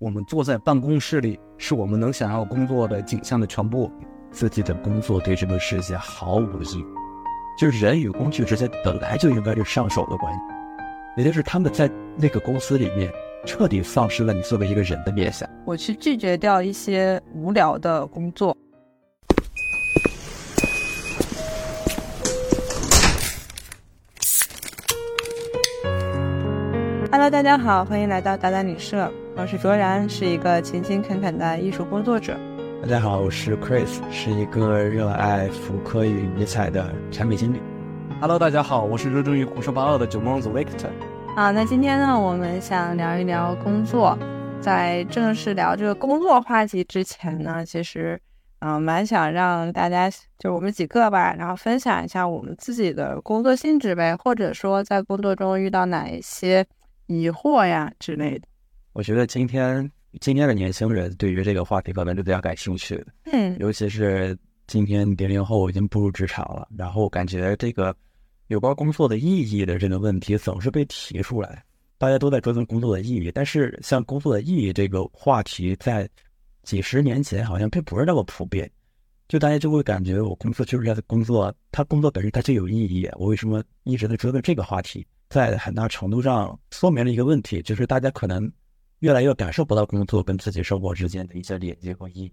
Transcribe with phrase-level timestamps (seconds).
[0.00, 3.90] 我们坐在办公室里，是我们能想要工作的景象的全部。
[4.30, 6.84] 自己的工作对这个世界毫无意义，
[7.58, 10.40] 就是人与工具之间本来就应该是上手的关系，
[11.16, 13.12] 也就是他们在那个公司里面
[13.44, 15.48] 彻底丧失了你作为一个人的面相。
[15.64, 18.56] 我去拒绝掉一些无聊的工作。
[27.10, 29.10] Hello，大家好，欢迎来到达达旅社，
[29.40, 32.36] 我是卓然，是一个勤勤恳恳的艺术工作者。
[32.82, 37.60] 大家好，我是 Chris，是一个热爱福柯与迷彩的产品经理。
[38.20, 40.88] Hello，大家好，我是热衷于胡说八道的九梦子 Victor。
[41.36, 44.18] 啊，那今天呢，我们想聊一聊工作。
[44.60, 48.20] 在正式聊这个工作话题之前呢，其实，
[48.58, 56.66] 嗯，蛮想让大家就我们几个吧，然后分享一下我们自己的工作性质呗，或者说在工作中遇到哪一些
[57.06, 58.48] 疑惑呀之类的。
[58.92, 59.90] 我觉得今天。
[60.22, 67.94] 今天的年轻人对于这个话题可能就比较感兴趣的，嗯，尤其是今天零零后已经步入职场了，然后感觉这个
[68.46, 71.62] 有关工作的意义的这个问题总是被提出来，
[71.98, 76.08] 大家都在追问工作的意义，但是像工作的意义这个话题，在
[76.62, 78.68] 几十年前好像并不是那么普遍，
[79.28, 85.06] 就大家就会感觉我工作就是在工作，他工作本身它就有意义，我为什么一直在追问这个话题？
[85.28, 88.50] 在很大程度上说明了一个问题，就是大家可能。
[89.00, 92.32] 越来越感受不到工作跟自己生活之间的一些连接和意义。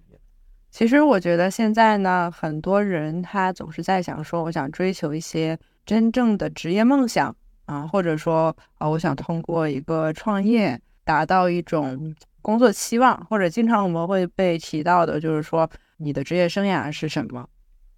[0.71, 7.33] 其实我觉得现在呢，很多人他总是在想说，我想追求一些真正的职业梦想
[7.66, 17.47] 啊，或者说啊，我想通过一个创业达到一种工作期望，或者经常我们会被提到的就是说，你的职业生涯是什么？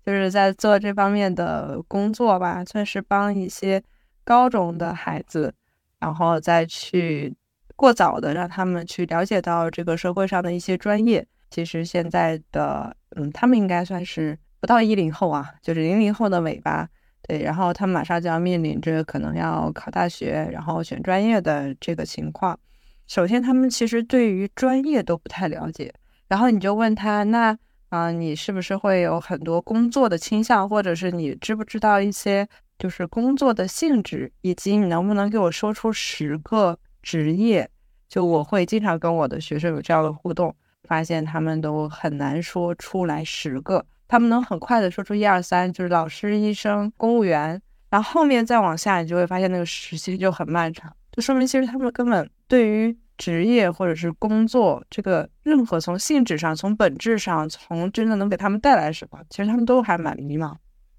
[0.06, 3.82] 就是在做这方面的工作吧，算是帮一些
[4.24, 5.54] 高中的孩子，
[6.00, 7.36] 然后再去。
[7.78, 16.90] 过早的让他们去了解到这个社会上的一些专业，其实现在的，嗯，他们应该算是不到一零后啊，就是零零后的尾巴，
[17.22, 22.60] 对，然后他们马上就要面临着可能要考大学，然后选专业的这个情况。
[23.06, 25.94] 首先，他们其实对于专业都不太了解，
[26.28, 27.56] 然后你就问他，那
[27.90, 32.50] 啊，你是不是会有很多工作的倾向，或者是你知不知道一些
[32.80, 36.80] 就是工作的性质，以及你能不能给我说出十个？
[37.08, 37.70] 职业，
[38.10, 40.54] 就我会经常跟我的学生有这样的互动，
[40.84, 60.54] 发现他们都很难说出来十个，他们能很快的说出一二三，就是老师、医生、公务员，然后后面再往下，你就会发现那个时期就很漫长，就说明其实他们根本对于职业或者是工作这个任何从性质上、从本质上、从真的能给他们带来什么，其实他们都还蛮迷茫。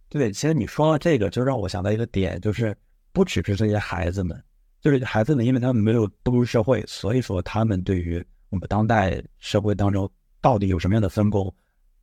[0.09, 2.75] 对，其实你说到这个，就让我想到一个点，就是
[3.13, 4.43] 不只是这些孩子们。
[4.81, 10.09] 就是孩子们，因为他们没有步入社会，所以说他们对于我们当代社会当中
[10.41, 11.53] 到底有什么样的分工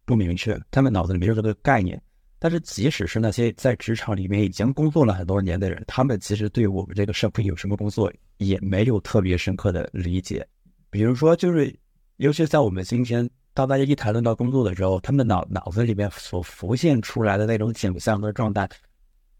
[0.04, 2.02] 不明确，他们脑子里没有这个概念。
[2.38, 10.46] 但是即使是那些在职场里面已经工作了很多年的人，他们其实对我们这个社会有什么工作也没有特别深刻的理解。
[10.90, 11.74] 比如说，就是
[12.18, 18.70] 尤其在我们今天，当大家一谈论到工作的时候，他们的脑脑子里面所浮现出来的那种景象和状态，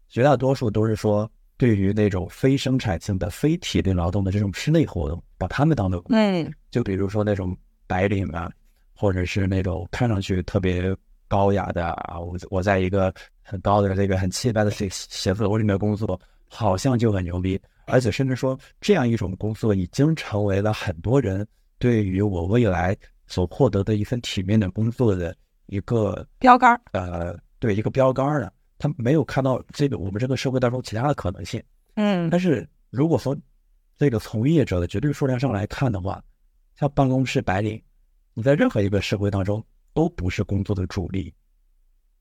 [0.08, 1.30] 绝大多数都是说。
[1.58, 7.56] 对于那种非生产性的、非体力劳动的这种室内活动，把他们当做嗯，就比如说那种
[7.86, 8.50] 白领啊，
[8.94, 10.94] 或者是那种看上去特别
[11.28, 13.12] 高雅的啊，我我在一个
[13.42, 21.46] 很高的这个很气派的写写字楼里面工作，好像就很牛逼，而且甚至说这样一种工作已经成为了很多人
[21.78, 22.96] 对于我未来
[23.26, 25.34] 所获得的一份体面的工作的
[25.66, 28.52] 一个标杆儿，呃，对，一个标杆儿的。
[28.78, 31.62] 他没有看到这个我们这个社会当中其他的可能性，
[31.94, 33.38] 嗯，但是如果从
[33.96, 36.22] 这个从业者的绝对数量上来看的话，
[36.74, 37.82] 像办公室白领，
[38.34, 39.64] 你在任何一个社会当中
[39.94, 41.32] 都不是工作的主力。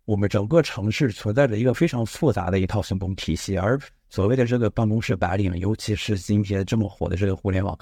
[0.05, 7.77] 我们整个城市存在着一个非常复杂的一套分工体系，而所谓的这个办公室白领，尤其是今天这么火的这个互联网，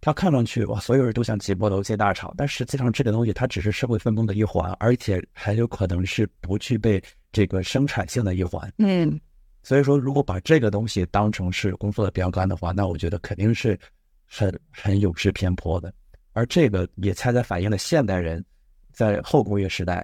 [0.00, 7.02] 它看上去哇，所有人都想挤破头进大厂，但实际上这个东西它只是社会分工的一环，而且很有可能是不具备。
[7.32, 9.20] 这个生产性的一环，嗯，
[9.62, 13.78] 所以说，如果把这个东西当成是工作的标杆的话，那我觉得肯定是
[14.24, 15.92] 很很有失偏颇的。
[16.32, 18.42] 而这个也恰恰反映了现代人
[18.90, 20.02] 在后工业时代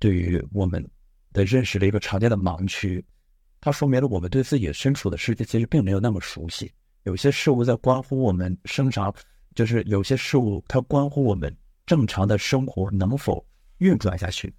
[0.00, 0.84] 对于我们
[1.32, 3.04] 的认识的一个常见的盲区。
[3.60, 6.68] 它说明了我们对自己身处的世界其实并没有那么熟悉。
[7.04, 9.14] 有些事物在关乎我们生长，
[9.54, 11.54] 就是有些事物它关乎我们
[11.86, 13.44] 正常的生活能否
[13.78, 14.52] 运转下去。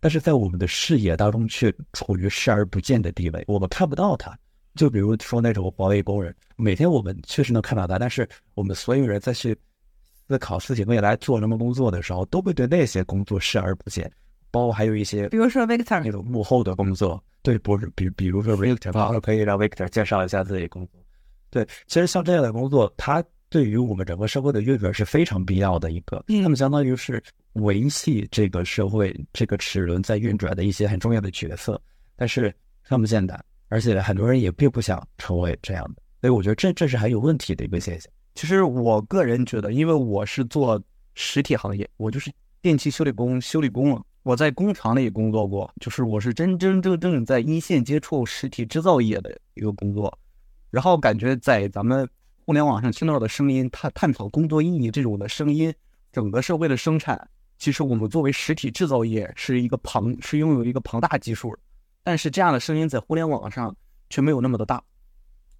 [0.00, 4.36] 但是在我们的视野当中却处于视而不见的地位，我们看不到它。
[4.76, 9.54] 就比如说那种环卫工人，每天我们确实能看到他，但是我们所有人再去
[10.28, 14.10] 思考自己未来做什么工作的时候，都会对那些工作视而不见，
[14.52, 21.00] 包括还有一些，比如说 Victor 那种幕后的工作，对，不是，比比如说 Victor，好，可以让 Victor 介绍一下自己工作。
[21.50, 27.22] 对，其实像这样的工作，它对于我们整个社会的运转是非常必要的一个，那么相当于是
[27.54, 31.78] 维系这个社会这个齿轮在运转的一些很重要的角色，
[32.14, 32.54] 但是
[32.84, 38.10] 看不见的，而且很多人也并不想成为这样的，所以我觉得这这是很有问题的一个现象。
[38.36, 40.80] 其实我个人觉得，因为我是做
[41.14, 42.32] 实体行业，我就是
[42.62, 44.00] 电器修理工、修理工了。
[44.22, 50.16] 我在工厂里工作过，就是我是真真正正在一线接触实体制造业的一个工作。
[50.70, 52.08] 然后感觉在咱们
[52.44, 55.72] 互联网上听到的声音，探探讨工作意义这种的声音，
[56.10, 57.28] 整个社会的生产，
[57.58, 61.54] 其实我们作为实体制造业是一个庞，是拥有一个庞大基数。
[62.02, 63.74] 但是这样的声音在互联网上
[64.08, 64.82] 却没有那么的大，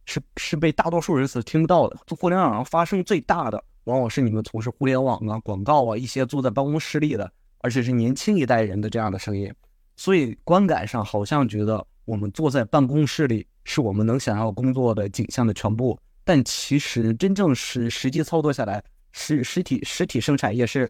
[0.07, 1.97] 是是被大多数人所听到的。
[2.07, 9.53] 做互联网上发生最大的，往往是你们从事互联网啊、广告啊一些坐在办公室里的，而且是年轻一代人的这样的声音。
[9.97, 13.47] 所以观感上好像觉得我们坐在办公室里。
[13.63, 15.97] 是我们能想要工作的景象的全部，
[16.31, 18.81] 但其实真正实实际操作下来，
[19.11, 20.89] 实实体实体生产业是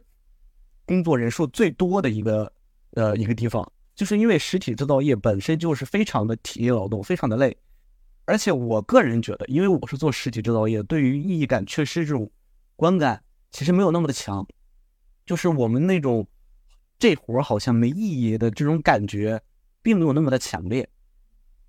[0.85, 2.53] 工作人数最多的一个
[2.91, 7.57] 呃一个地方，就是因为实体制造业本身就是非常的体力劳动，非常的累，
[8.27, 12.31] 而且我个人觉得，因为我是做实体制造业，对于意义感缺失这种
[12.77, 14.47] 观感其实没有那么的强，
[15.25, 16.29] 就是我们那种
[16.99, 19.41] 这活好像没意义的这种感觉，
[19.81, 20.87] 并没有那么的强烈。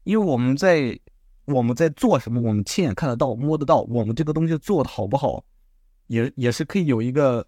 [0.03, 1.00] 因为我们在
[1.45, 5.43] 我们在做什么，我们亲眼看得到、摸得到，我们这个东西做的好不好，
[6.07, 7.45] 也也是可以有一个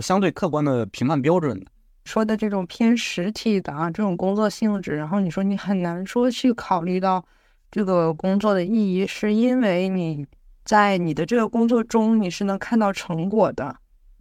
[0.00, 1.66] 相对客观的评判标准的。
[2.04, 7.24] 说的这种偏实体的啊，这种工作性质，然后你说你很难说去考虑到
[7.70, 10.26] 这个工作的意义，是因为你
[10.64, 13.74] 在你的这个工作中你是能看到成果的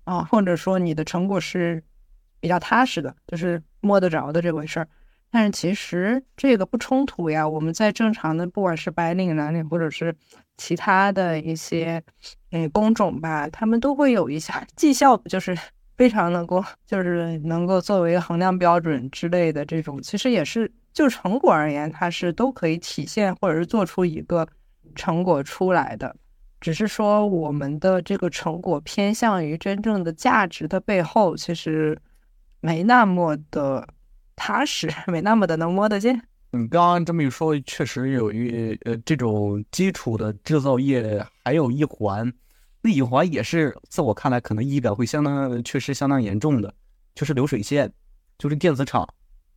[0.06, 1.84] 啊，或者说你的成果是
[2.40, 4.88] 比较踏实的，就是摸得着的这回事儿。
[5.34, 10.16] 但是其实这个不冲突呀，我们在正常的不管是白领、蓝领，或者是
[10.58, 12.04] 其他的一些
[12.52, 15.58] 嗯工种吧，他们都会有一些绩效，就是
[15.98, 24.48] 非常能够，就是能够作为衡量标准之类的这种，其实也是就成果而言，它是都可以体现或者是做出一个
[24.94, 26.16] 成果出来的，
[26.62, 32.00] 只是说我们的这个成果偏向于真正的价值的背后，其实
[32.62, 33.88] 没那么的。
[34.36, 36.22] 踏实，没那么的能摸得见。
[36.52, 42.32] 你刚刚这么一说，确实有一呃这种基础的制造业，还有一环，
[42.82, 46.72] 那一环也是在我看来，可能意义感会相当确实，相当严重的，
[47.16, 47.92] 就是流水线，
[48.38, 49.08] 就是电子厂。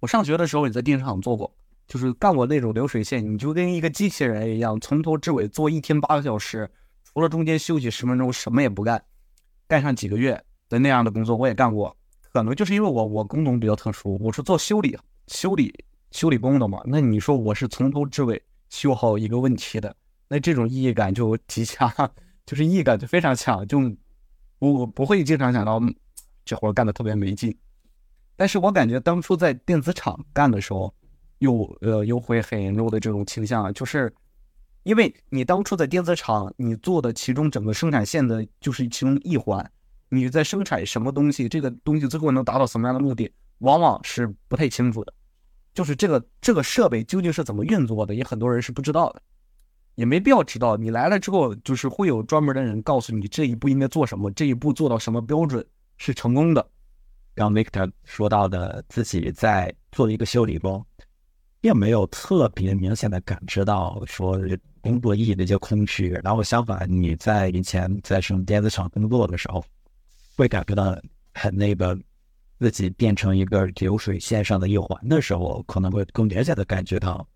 [0.00, 1.54] 我上学的时候也在电子厂做过，
[1.86, 6.70] 就是干过那种流水线，你就跟一个机器人一样，从头至尾做一天八个小时，
[7.04, 9.02] 除了中间休息十分钟，什么也不干，
[9.68, 11.94] 干上几个月的那样的工作，我也干过。
[12.36, 14.94] 可能就是因为我我工种比较特殊，我是做修理
[15.26, 15.74] 修理
[16.10, 16.82] 修理工的嘛。
[16.84, 19.96] 那你说我是从头至尾修好一个问题的，
[20.28, 21.90] 那这种意义感就极强，
[22.44, 23.78] 就是意义感就非常强，就
[24.58, 25.80] 我我不会经常想到
[26.44, 27.56] 这活干的特别没劲。
[28.36, 30.92] 但是我感觉当初在电子厂干的时候，
[31.38, 34.14] 又呃又会很严重的这种倾向，就是
[34.82, 39.72] 因为你当初在电子厂你做的其中整个生产线的就是其中一环。
[40.08, 41.48] 你在生产什么东西？
[41.48, 45.12] 这个东西最后能达到什么样的目的，往往是不太清楚的。
[45.74, 49.20] 就是这个这个设备究竟是怎么运作的，也很多人是不知道的，
[49.96, 50.76] 也没必要知道。
[50.76, 55.62] 你来了之后，就是会有专门的人告诉你这一步应该做什么，这一步做到什么标准
[55.98, 56.66] 是成功的。
[57.34, 60.82] 刚 Victor 说到的，自己在做一个修理工，
[61.60, 64.40] 并没有特别明显的感知到说
[64.80, 66.08] 工作意义的一些空虚。
[66.24, 69.62] 然后相反，你在以前在什么电子厂工作的时候。
[70.36, 70.96] 会感觉到
[71.34, 71.98] 很那个，
[72.58, 77.26] 自己变成一个流水线上的一环的时候，可能会更明显的感觉到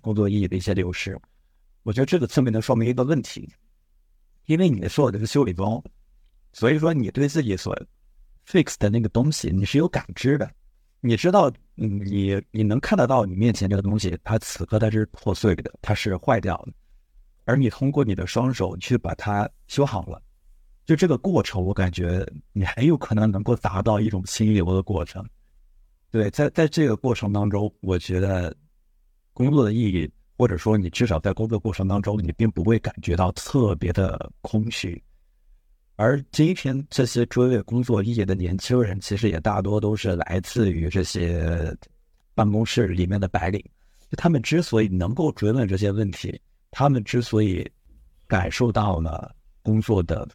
[0.00, 1.18] 工作意义的一些流失。
[1.82, 3.52] 我觉得这个侧面能说明一个问题，
[4.46, 5.82] 因为你做的是修理工，
[6.52, 7.76] 所以说你对自己所
[8.46, 10.50] fix 的那个东西你是有感知的，
[11.00, 16.72] 你知道，嗯你你能看得到你面前这个东西，它此刻它是破碎的，它是坏掉的，
[17.44, 20.22] 而你通过你的双手去把它修好了。
[20.84, 25.24] 就这个过程，我感觉你很有可能能够达到一种心流的过程。
[26.10, 28.54] 对，在在这个过程当中，我觉得
[29.32, 35.00] 工作的意义，或者说你至少在工作过程当中，你并不会感觉到特别的空虚。
[35.94, 41.74] 而今天这些追问工作意义的年轻人，其实也大多都是来自于这些
[42.34, 43.64] 办公室里面的白领。
[44.16, 46.38] 他们之所以能够追问这些问题，
[46.72, 47.66] 他们之所以
[48.26, 50.28] 感受到了工作的。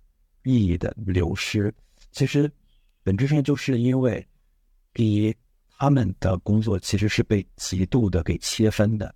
[0.48, 1.74] 意义的流失，
[2.14, 2.50] 其实
[3.04, 4.26] 本质上就是因为，
[4.94, 5.36] 第一，
[5.78, 9.14] 他们的工作其实是被极度的给切分的，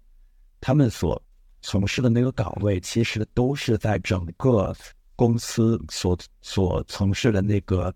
[0.60, 1.22] 他们所
[1.62, 4.76] 从事的那个岗位，其实都是在整个
[5.16, 7.94] 公司所所从事的那个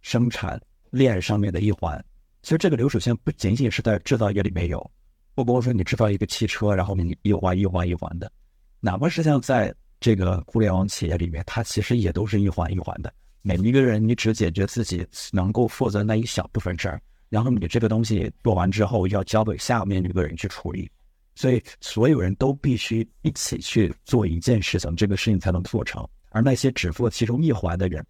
[0.00, 2.02] 生产链上面的一环。
[2.40, 4.90] 其实这个流水线不仅仅是在制造业里面有，
[5.34, 8.32] 不光说你制造一个汽车，然后你一环一环一环的，
[8.80, 13.12] 哪怕是像在这个互联网企业里面，它其实也都是一环一环的。
[13.42, 20.90] 每一个人，你只解决自己能够负责那一小部分事儿，然后你这个东西做完之后，要交给下面一个人去处理。
[21.34, 26.06] 所以所有人都必须一起去做一件事情，这个事情才能做成。
[26.30, 28.04] 而那些只做其中一环的人，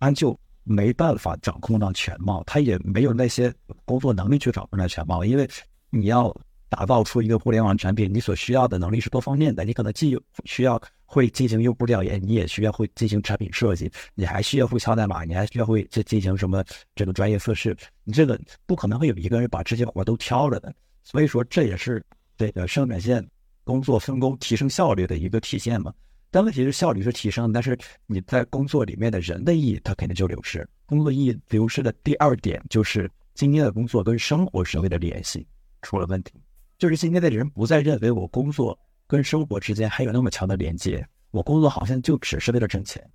[0.00, 5.24] 他就没办法掌控到全貌，他也没有那些工作能力去掌控到全貌。
[5.24, 5.48] 因为
[5.90, 6.36] 你要
[6.68, 9.64] 打造出一个互联网产品，你所需要的能力是多方面的。
[9.64, 10.80] 你可能既需要
[11.12, 16.64] 会进行用户调研，你也需要会进行产品设计，你还需要会敲代码，你还需要会进进行什么
[16.94, 17.76] 这个专业测试。
[18.04, 20.74] 你这个不可能会有一个人把这些活都挑着的。
[21.02, 22.02] 所以说，这也是。
[22.34, 23.24] 这个生产线
[23.62, 25.92] 工作分工提升效率的一个体现嘛？
[26.28, 30.66] 但问题是效率是提升，但是你在工作里面的人的意义，它肯定就流失。
[30.86, 35.46] 工作意义流失的第二点就是今天的工作跟生活社会的联系
[35.82, 36.32] 出了问题，
[36.78, 38.76] 就是今天的人不再认为我工作
[39.12, 43.06] 跟生活之间还有那么强的连接，我工作好像就只是为了挣钱。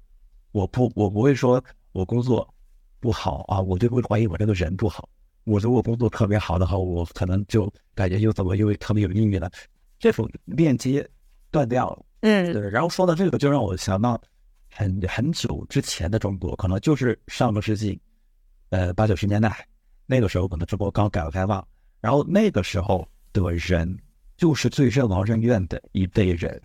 [0.51, 2.47] 我不，我不会说我工作
[2.99, 5.09] 不好啊，我就会怀疑我这个人不好。
[5.43, 9.49] 我如果工作特别好的话，我可能就感觉又怎么又特别有意义了，
[9.97, 11.03] 这种链接
[11.49, 12.05] 断掉了。
[12.19, 12.69] 嗯，对。
[12.69, 14.21] 然后说到这个，就让我想到
[14.69, 17.99] 很很久之前的中国，可能就是上个世纪，
[18.69, 19.67] 呃八九十年代
[20.05, 21.67] 那个时候，可能中国刚改革开放，
[21.99, 23.97] 然后那个时候的人
[24.37, 26.61] 就是最任劳任怨的一辈人，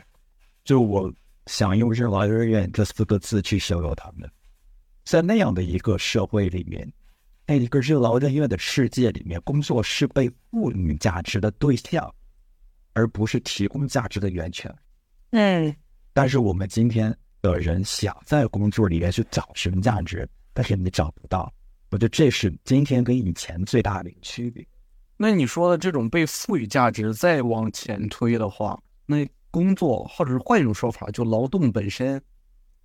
[0.63, 1.13] 就我
[1.47, 4.31] 想用任劳任怨这四个字去形容他们，
[5.05, 6.91] 在那样的一个社会里面。
[7.45, 12.11] 在一个任劳任怨的世界里面，工作是被赋予价值的对象，
[12.95, 14.75] 而不是提供价值的源泉。
[15.33, 15.75] 嗯，
[16.15, 21.53] 但是我们今天的人想在工作里面去找寻价值，但是你找不到。
[21.91, 24.67] 我觉得这是今天跟以前最大的一个区别。
[25.23, 28.77] 那你说的这种被赋予价值再往前推的话，
[29.07, 32.21] 那工作或者是换一种说法，就劳动本身，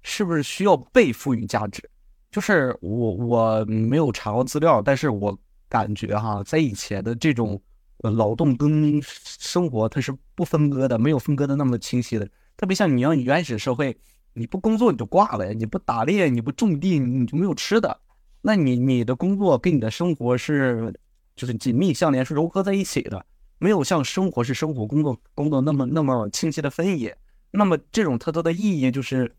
[0.03, 1.81] 是不是需要被赋予价值？
[2.29, 5.35] 就是我我没有查过资料，但是我
[5.67, 7.59] 感觉哈，在以前的这种
[8.01, 12.29] 劳动跟生活它是不分割的，没有分割的那么清晰的。
[12.55, 13.97] 特别像你要原始社会，
[14.33, 17.99] 你不工作你就挂了呀，你不打猎你不种地你就没有吃的。
[18.43, 20.93] 那你你的工作跟你的生活是
[21.37, 23.25] 就是紧密相连，是融合在一起的，
[23.59, 27.17] 没有像生活是生活，工作工作那么那么清晰的分野。
[27.51, 29.33] 那么这种特殊的意义就是。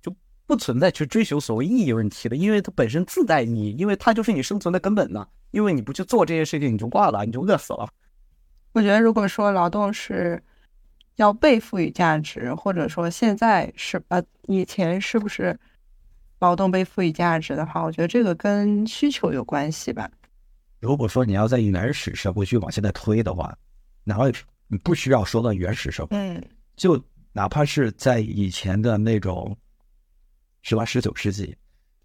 [0.00, 0.12] 就
[0.44, 5.26] 不存在去追求所谓意义问题的，因为它本身自带你，因为它就是你生存的根本呢。
[5.52, 7.88] 因为你不去做这些事情，你就挂了，你就饿死了。
[8.72, 10.42] 我觉得，如果说劳动是
[11.16, 15.58] 要被赋予价值，或者说现在是呃以前是不是
[16.40, 20.10] 劳动被赋予价值的话，我觉得这个跟需求有关系吧。
[20.82, 23.56] 如果说你要在原始社会去往现在推的话，
[24.02, 24.26] 哪怕
[24.66, 26.44] 你不需要说到原始社会，嗯，
[26.76, 29.56] 就哪怕是在以前的那种。
[30.64, 31.56] 十八、十九世纪，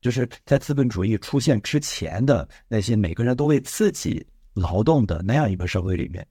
[0.02, 6.28] 就是在资本主义出现之前的那些每个人都为自己劳动的那样一个社会里面，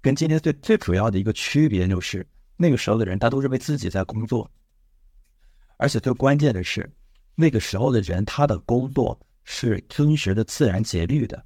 [0.00, 2.26] 跟今天最最主要的一个区别就是，
[2.56, 4.50] 那个时候的人他都是为自己在工作，
[5.76, 6.92] 而且最关键的是，
[7.36, 11.44] 那个时候的人他的工作是遵循着自然节律的，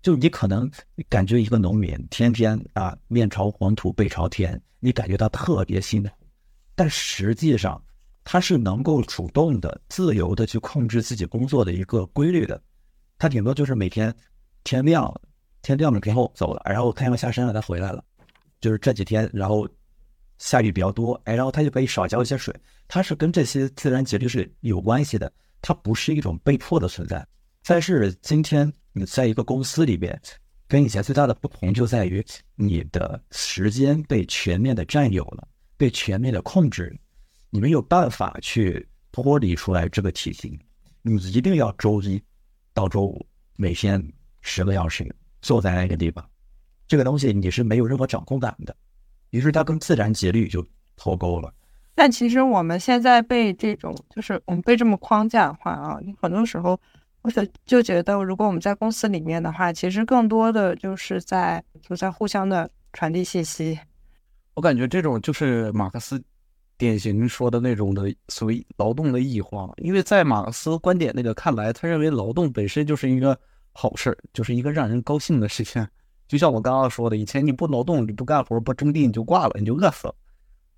[0.00, 0.70] 就你可能
[1.08, 6.08] 感觉一个农民天天啊面朝黄土背朝天，你感觉到特别辛苦，
[6.74, 7.82] 但实际上。
[8.30, 12.62] 他是能够主动的、自由的去控制自己工作的一个规律的，
[13.16, 14.14] 他顶多就是每天
[14.64, 15.18] 天亮了，
[15.62, 18.04] 天亮了之后走了，然后太阳下山了，他回来了，
[18.60, 19.66] 就是这几天，然后
[20.36, 22.54] 下雨比较多，哎，然后他就可以少浇一些水，
[22.86, 27.26] 他是跟这些自然节律是有关系的，它不是一种被迫的存在。
[27.70, 30.18] 但是今天你在一个公司里边，
[30.66, 35.46] 跟以前最大的不同就在于你的时间被全面的占有了，
[35.76, 36.98] 被全面的控制。
[37.50, 40.58] 你没有办法去脱离出来这个体系，
[41.02, 42.18] 你一定要周一
[42.72, 44.02] 到周五每天
[44.40, 46.26] 十个小时坐在那个地方，
[46.86, 48.74] 这个东西你是没有任何掌控感的，
[49.28, 51.52] 于是它跟自然节律就脱钩了。
[51.94, 56.80] 但其实我们现在被这种就是我们被这么框架化啊，很多时候
[57.22, 63.78] 我就就觉得，如果我们在公司里面的话，其实更多的就是在就在互相的传递信息。
[64.54, 66.22] 我感觉这种就是马克思。
[66.80, 73.36] 典型说的那种的所谓劳动的异化，因为在马克思观点那个看来，他认为劳动本身就是一个
[73.72, 75.84] 好事儿，就是一个让人高兴的事情。
[76.28, 80.14] 就像我刚刚说的，以前你不劳动，你不干活，不种地，你就挂了，你就饿死了。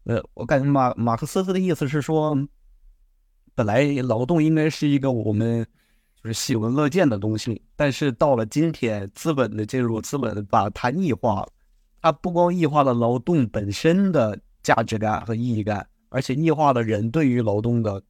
[0.04, 2.34] 呃，我感觉马马克思的意思是说，
[3.54, 5.66] 本来劳动应该是一个我们
[6.22, 11.48] 就是喜闻乐见的东西，但是到了今天，资本的进入，资本把它异化了。
[12.02, 18.02] 它不光异化了劳动本身的价值感和意义感，而且异化了人对于劳动的，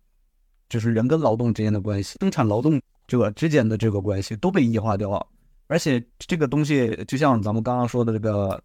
[0.69, 5.25] 就是人跟劳动之间的关系，生产劳动者之间的这个关系都被异化掉了。
[5.69, 8.61] 而且这个东西就像咱们刚刚说的这个，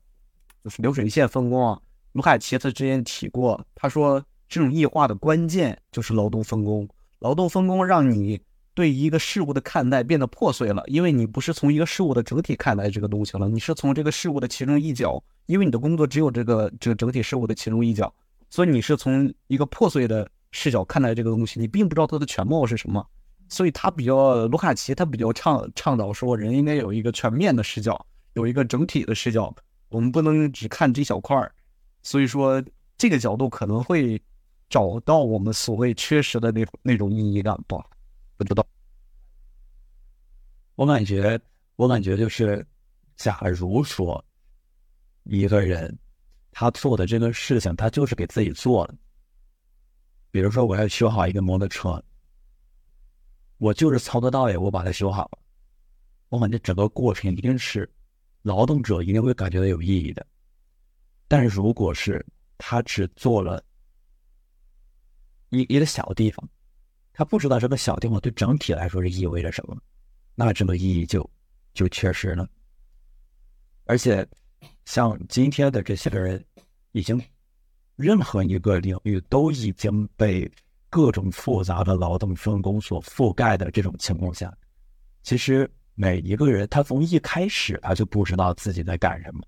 [0.64, 1.80] 就是流水线分工啊。
[2.14, 6.88] 卢卡奇他之前提过，他说这种异化的关键就是劳动分工，
[7.20, 8.42] 劳动分工让你。
[8.76, 15.24] 对一个事物的看待变得破碎了，因为你不是从一个事物的整体看待这个东西了，你是从这个事物的其中一角。
[15.48, 18.12] 因为你的工作只有这个这个整体事物的其中一角，
[18.50, 23.06] 所以你是从一个破碎的视角看待这个东西，你并不知道它的全貌是什么。
[23.48, 28.04] 所以他比较卢卡奇，他比较倡倡导说，人应该有一个全面的视角，
[28.34, 29.56] 有一个整体的视角，
[29.90, 31.54] 我们不能只看这一小块儿。
[32.02, 32.60] 所以说，
[32.98, 34.20] 这个角度可能会
[34.68, 37.86] 找到我们所谓缺失的那那种意义感吧。
[38.38, 38.68] 不知道，
[40.76, 41.40] 我感觉，
[41.78, 42.66] 我感觉就是，
[43.16, 44.24] 假如说
[45.24, 45.98] 一个人
[46.52, 48.96] 他做的这个事情，他就是给自己做的。
[50.32, 52.04] 比如说，我要修好一个摩托车，
[53.58, 55.40] 我就是操作到尾我把它修好了。
[56.28, 57.90] 我感觉整个过程一定是
[58.42, 60.28] 劳动者一定会感觉到有意义的。
[61.28, 62.26] 但是如果是
[62.58, 63.64] 他只做了
[65.50, 66.50] 一一个小地方，
[67.18, 69.78] 他不知道这个小地方对整体来说是意味着什么，
[70.36, 71.28] 那这个意义就
[71.74, 72.46] 就缺失了。
[73.86, 74.28] 而且，
[74.84, 76.44] 像今天的这些个人，
[76.92, 77.22] 已经
[77.96, 80.52] 任何一个领域都已经被
[80.90, 84.54] 各种复杂的劳动分工所覆盖的这种情况下，
[85.24, 89.42] 其实每一个人他从一开始他就不知道自己在干什么，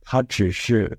[0.00, 0.98] 他只是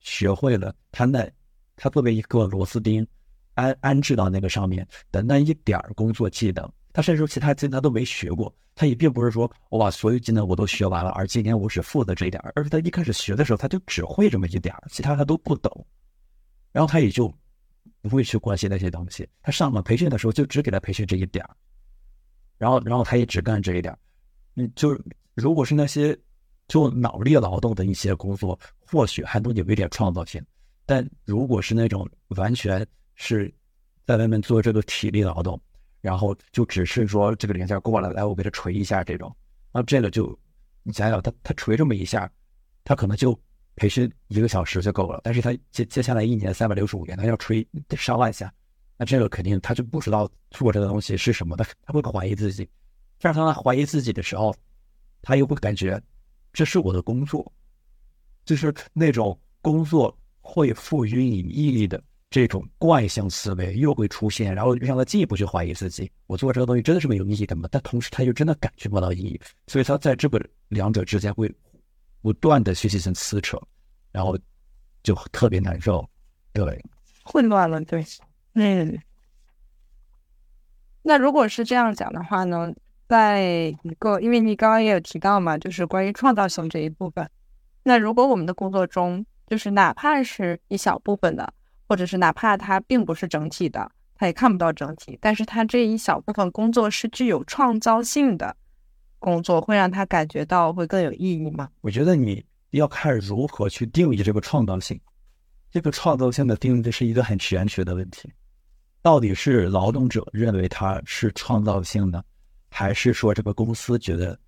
[0.00, 1.30] 学会了他那
[1.76, 3.06] 他作为一个螺丝钉。
[3.54, 15.86] 安安置到那个上面的那一点儿工作技能，他甚至说其他技能他都没学过，他也并不是说我把所有技能我都学完了，而今天我只负责这一点，而是他一开始学的时候他就只会这么一点儿，其他他都不懂，
[16.72, 17.32] 然后他也就
[18.00, 19.28] 不会去关心那些东西。
[19.42, 21.56] 他上了培训的时候就只给他培训这一点儿，
[22.58, 23.98] 然后然后他也只干这一点儿。
[24.56, 24.98] 嗯，就
[25.34, 26.18] 如果是那些
[26.68, 30.42] 就脑力劳动的一些工作，或许还能有一点创造性，
[30.86, 32.86] 但如果是那种完全。
[33.14, 33.52] 是
[34.06, 35.60] 在外面做这个体力劳动，
[36.00, 39.34] 然后就只是说这个零件过来，来我给他锤一下这种，
[39.72, 40.38] 那这个就
[40.82, 42.30] 你想想，他他锤这么一下，
[42.84, 43.38] 他可能就
[43.76, 48.52] 培训一个小时就够了，但是他接接下来一年三百六十五天，他要锤上万下，
[48.96, 52.68] 那这个肯定他就不知道做这个东西是什么他，他会怀疑自己，
[53.20, 54.54] 但是当他怀疑自己的时候，
[55.22, 56.02] 他又会感觉
[56.52, 57.50] 这是我的工作，
[58.44, 62.02] 就是那种工作会赋予你意义的。
[62.32, 67.68] 这种惯性思维又会出现，然后让他进一步去怀疑自己：我做这个东西真的是没有意义的吗？
[67.70, 71.54] 但同时他又真的感觉不到意义，所以他在这个两者之间会
[72.22, 73.60] 不断的去进行撕扯，
[74.10, 74.36] 然后
[75.02, 76.08] 就特别难受，
[76.54, 76.82] 对，
[77.22, 78.02] 混乱了，对，
[78.54, 78.98] 嗯。
[81.02, 82.72] 那如果是这样讲的话呢，
[83.08, 83.42] 在
[83.82, 87.28] 一个，因为你刚刚也有提到嘛，就是关于创造性这一部分。
[87.82, 91.52] 那如果我们的工作中，就是哪怕是一小部分的。
[91.92, 98.56] 或者是哪怕它并不是整体的，他也看不到整体，但是他这一小部分工作是具有创造性的
[99.18, 101.68] 工作，会让他感觉到会更有意义吗？
[101.82, 104.98] 我觉得你要看如何去定义这个创造性。
[105.70, 108.32] 这个创造性的定义是一个很玄学的问题，
[109.02, 112.24] 到底是劳动者认为它是创造性的，
[112.70, 114.38] 还是说这个公司觉得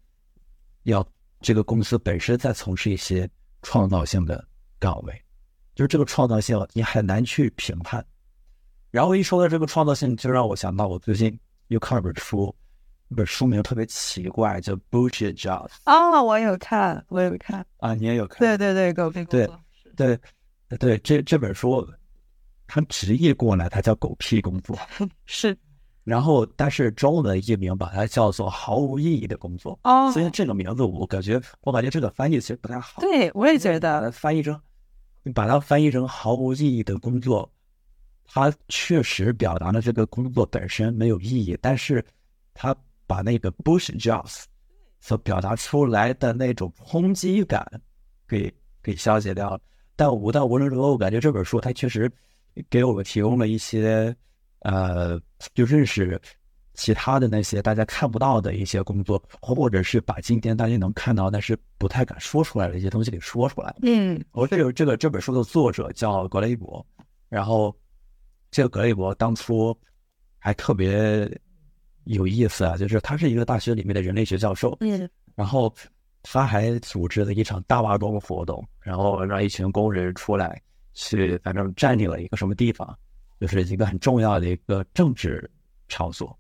[0.84, 1.06] 要
[1.42, 3.28] 这个公司本身在从事一些
[3.60, 4.42] 创造性的
[4.78, 5.23] 岗位？
[5.74, 8.04] 就是这个创造性，你很难去评判。
[8.90, 11.36] 然后一说到这个创造性，就让我想到我最近
[11.68, 12.54] 又看了本书，
[13.08, 15.68] 那本书名特别奇怪，叫《Bullshit Jobs》。
[15.86, 17.66] 哦，我有看，我有看。
[17.78, 18.38] 啊，你也有看？
[18.38, 19.60] 对对对，狗屁工作。
[19.96, 20.18] 对
[20.68, 21.84] 对对，这这本书，
[22.68, 24.78] 它直译过来，它叫“狗屁工作”。
[25.26, 25.56] 是。
[26.04, 29.76] 然后，但是中文译名把它叫做“毫无意义的工作”。
[29.82, 30.12] 哦。
[30.12, 33.00] 所以这个名字，我感觉，我感觉这个翻译其实不太好。
[33.00, 34.10] 对，我也觉得。
[34.12, 34.60] 翻译成。
[35.24, 37.50] 你把它翻译成毫无意义的工作，
[38.26, 42.04] 它确实表达了这个工作本身没有意义，但是
[42.52, 44.44] 它把那个 bush jobs
[45.00, 47.66] 所表达出来的那种冲击感
[48.28, 49.60] 给给消解掉了。
[49.96, 52.10] 但无但无论如何，我感觉这本书它确实
[52.68, 54.14] 给我们提供了一些
[54.60, 55.18] 呃，
[55.54, 56.20] 就认识
[56.74, 63.74] 其他的那些大家看不到的一些工作，或者是把今天大家能看到但是不太敢说出来的一些东西给说出来。
[63.82, 66.84] 嗯我这个这个这本书的作者叫格雷伯，
[67.28, 67.74] 然后
[68.50, 69.76] 这个格雷伯当初
[70.38, 71.30] 还特别
[72.04, 75.72] 有意思啊，就是他是一个大学里面的人类学教授，嗯然后
[76.22, 80.60] 他还组织了一场大罢工活动，然后让一群工人出来
[80.92, 82.98] 去，反正占领了一个什么地方，
[83.40, 85.50] 就是一个很重要的一个政治
[85.88, 86.36] 场所。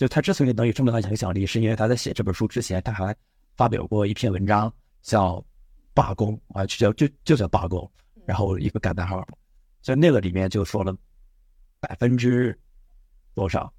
[0.00, 3.14] 就他之所以能有这么大影响力，是因为他在写这本书之前，他还
[3.54, 5.34] 发表过一篇文章，叫
[5.92, 7.86] 《罢工》啊，就叫就就叫罢工，
[8.24, 9.22] 然后一个感叹号，
[9.82, 10.96] 在那个里面就说了
[11.80, 12.58] 百分之
[13.34, 13.70] 多少，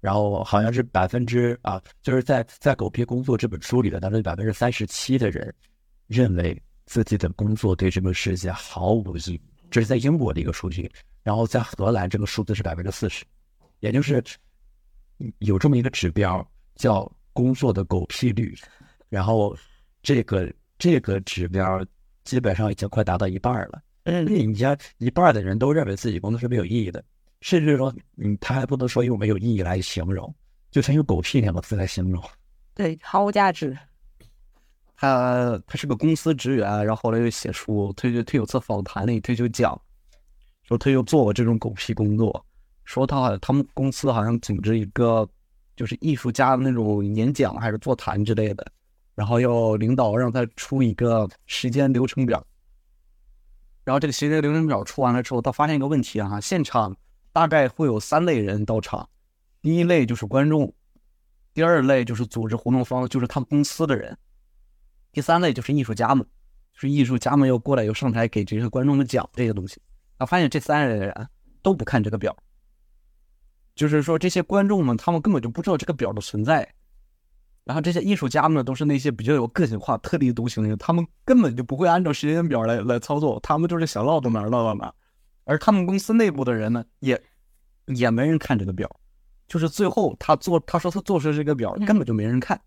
[0.00, 5.54] 然后好像是百分之啊，就是在在《狗屁工作》这本书里的，当中百分之三十七的人
[6.06, 10.90] 认为自己的工作对这个世界毫无意义，这是在英国的一个数据，
[11.22, 13.26] 然后在荷兰这个数字是百分之四十，
[13.80, 14.24] 也就是
[15.38, 18.54] 有这么一个指标叫工作的狗屁率，
[19.08, 19.56] 然后
[20.02, 21.84] 这个这个指标
[22.24, 23.82] 基本上已经快达到一半了。
[24.04, 27.02] 嗯你家一半的人都认为自己工作是没有意义的，
[27.40, 30.32] 甚至说，嗯，他还不能说用没有意义来形容，
[30.70, 32.22] 就他用“狗屁”两个字来形容。
[32.72, 33.76] 对，毫无价值。
[34.96, 39.78] 他他是个公司职员，然后后来又写书，他就他有次访谈里他就讲，
[40.62, 42.46] 说他又做过这种狗屁工作，
[42.86, 45.28] 说他他们公司好像组织一个
[45.76, 48.66] 就是艺术家的那种演讲还是座谈之类的，
[49.14, 52.42] 然后要领导让他出一个时间流程表，
[53.84, 56.96] 然后这个时间流程表出完了之后，他发现一个问题啊，现场
[57.32, 59.06] 大概会有三类人到场，
[59.60, 60.72] 第一类就是观众，
[61.52, 64.16] 第二类就是组织活动方，就是他们公司的人。
[65.12, 66.26] 第三类就是艺术家们，
[66.72, 69.80] 就是艺术家们要过来要上台给这些观众们讲这些东西。
[70.18, 71.28] 他发现这三类人
[71.62, 72.36] 都不看这个表，
[73.76, 76.68] 就是说这些观众们他们根本就不知道这个表的存在。
[77.64, 84.94] 然后这些艺术家们都是那些比较有个性化、特立独行的人，他们根本就不会按照时间表来来操作，他们就是想唠到哪儿唠到哪儿。
[85.44, 87.20] 而他们公司内部的人呢，也
[87.86, 88.88] 也没人看这个表，
[89.48, 92.60] 就是最后他做他说他做出这个表根本就没人看。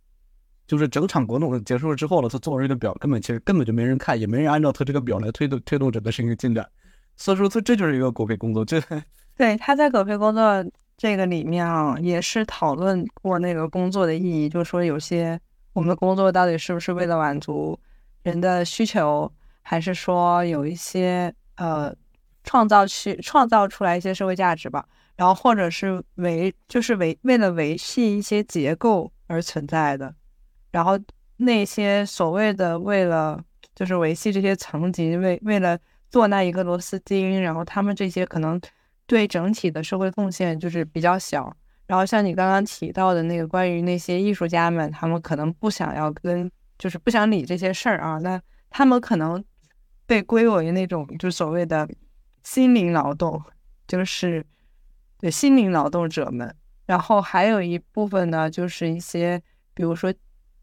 [0.67, 6.69] 就是整场活动结束了之后了，他做出这个表，根本其实根本就没人看，也没人按照他这个表来推动推动整个事情进展。
[7.15, 8.63] 所以说，这这就是一个狗屁工作。
[8.63, 8.80] 这
[9.36, 10.63] 对，他在狗屁工作
[10.99, 15.39] 这个里面啊，也是讨论过那个工作的意义，就是说有些
[15.71, 17.79] 我们的工作到底是不是为了满足
[18.23, 19.31] 人的需求，
[19.62, 21.95] 还是说有一些呃
[22.43, 24.85] 创造去创造出来一些社会价值吧，
[25.15, 30.13] 然后或者是维就是维为了维系一些结构而存在的。
[30.71, 30.99] 然后
[31.38, 33.41] 那些所谓的为了
[33.73, 38.59] 就是维系这些层级，为为了做那一个螺丝钉，然后他们这些可能
[39.10, 41.52] 对整体的社会贡献就是比较小。
[41.88, 49.43] 然后像你刚刚提到的那个关于那些艺术家们，他们可能不想要跟，就是不想理这些事儿啊，那他们可能
[50.06, 51.89] 被归为那种就所谓的
[52.43, 53.41] 心灵劳动，
[53.88, 54.45] 就是
[55.17, 56.56] 对心灵劳动者们。
[56.86, 59.41] 然后还有一部分呢，就是一些
[59.74, 60.13] 比如说。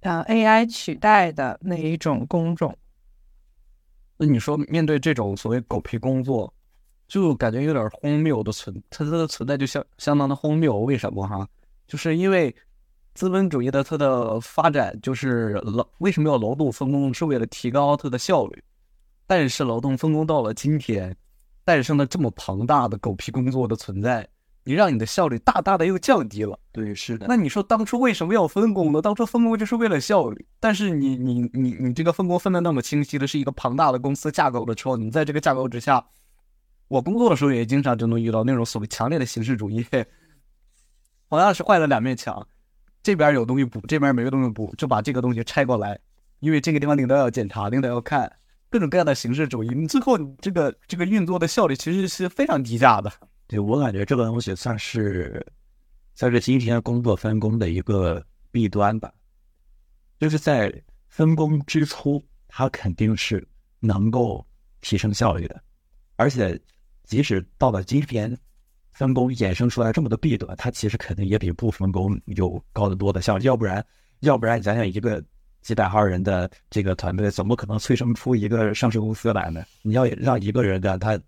[0.01, 2.79] 呃，AI 取代的那一种工种，
[4.19, 6.53] 那你说面对这种所谓狗屁工作，
[7.09, 10.79] 就感觉有点荒谬的存，它它的存在就相相当的荒谬。
[10.81, 11.47] 为什么哈？
[11.87, 12.55] 就是因为
[13.15, 18.63] 资本主义的它的发展，就是劳为什么要劳动分工，是为了提高它的效率。
[19.27, 21.17] 但是劳动分工到了今天，
[21.65, 24.29] 诞生了这么庞大的狗屁工作的存在。
[24.69, 27.27] 你让你的效率大大的又降低了，对，是的。
[27.29, 29.01] 那你说当初为什么要分工呢？
[29.01, 36.05] 当初分工就是为了效率，但是你你你你这个分工分的那么清晰的，是一个庞大的公司架构的时候，你在这个架构之下，
[36.89, 39.85] 我工作的时候也经常就能遇到那种所谓强烈的形式主义，
[41.29, 42.47] 好像是坏了两面墙，
[43.03, 45.99] 这边有东西补，这边没有东西补，就把这个东西拆过来，
[46.41, 48.31] 因为这个地方领导要检查，领导要看，
[48.71, 53.13] 各种各样的形式主义，你最后这个这个运作的效率其实是非常低下的。
[53.49, 55.45] 对我感觉这个东西算是
[56.15, 59.13] 算是今天工作分工的一个弊端吧，
[60.19, 60.73] 就是在
[61.09, 63.47] 分工之初，它肯定是
[63.81, 64.47] 能够
[64.81, 65.61] 提升效率的，
[66.17, 66.61] 而且
[67.07, 68.37] 即使到了今天，
[68.91, 73.83] 分工衍生出来这么多弊端，它其实肯定也比不分工有高得多的效，要不然
[74.21, 75.25] 要不然你想想一个
[75.63, 79.65] 几百号人的这个团队，怎么可能催生出一个上市公司来呢？
[79.83, 81.19] 你要让一个人的他。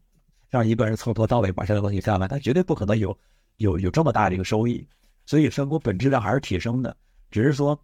[0.50, 3.14] 让一个人从头到尾把这个东西干完，他绝对不可能有
[3.58, 4.82] 有有这么大的一个收益。
[5.26, 6.96] 所以分工本质上还是提升的，
[7.30, 7.78] 只是说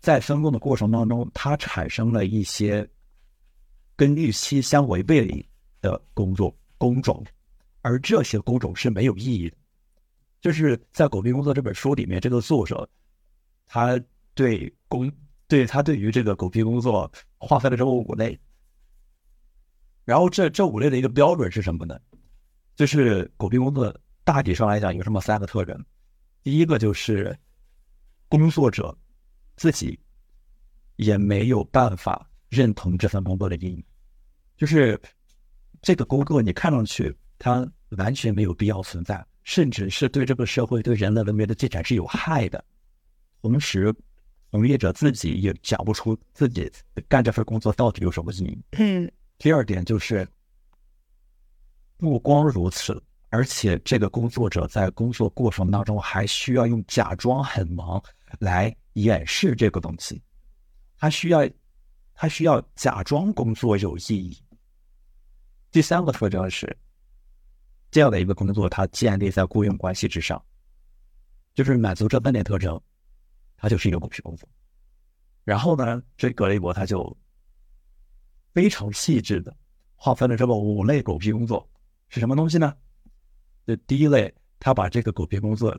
[0.00, 2.84] 在分工的过程当中，它产生了一些
[3.94, 5.46] 跟预期相违背
[5.80, 7.24] 的工作工种，
[7.82, 9.56] 而这些工种是没有意义的。
[10.40, 12.88] 就是在《狗屁工作》这本书里面，这个作者
[13.66, 14.00] 他
[14.34, 15.10] 对工
[15.48, 18.38] 对他对于这个狗屁工作划分了这么五类，
[20.04, 21.98] 然后这这五类的一个标准是什么呢？
[22.76, 25.84] 就是狗屁工作大体上来讲有这么三个特征，
[26.44, 27.36] 第一个就是
[28.28, 28.96] 工作者
[29.56, 29.98] 自己
[30.94, 33.84] 也没有办法认同这份工作的意义，
[34.56, 35.00] 就是
[35.82, 39.24] 这个工作你看上去它完全没有必要存在。
[39.44, 42.62] 甚至是对这个社会、对人类文明的进展是有害的。
[43.40, 43.94] 同时，
[44.50, 46.70] 从业者自己也讲不出自己
[47.08, 48.58] 干这份工作到底有什么意义。
[48.72, 49.10] 嗯。
[49.38, 50.28] 第二点就是，
[51.96, 58.02] 不光如此，而且这个工作者在工作过程当中还需要用假装很忙
[58.40, 60.20] 来掩饰这个东西。
[60.98, 61.48] 他需要，
[62.12, 64.36] 他需要假装工作有意义。
[65.70, 66.76] 第三个特征是。
[67.90, 70.42] 这样的一个工作，它建立在雇佣关系之上，
[71.54, 72.80] 就是满足这三点特征，
[73.56, 74.48] 它就是一个狗屁工作。
[75.44, 77.16] 然后呢，这格雷伯他就
[78.52, 79.56] 非常细致的
[79.94, 81.66] 划分了这么五类狗屁工作
[82.08, 82.76] 是什么东西呢？
[83.66, 85.74] 这第一类，他把这个狗屁工作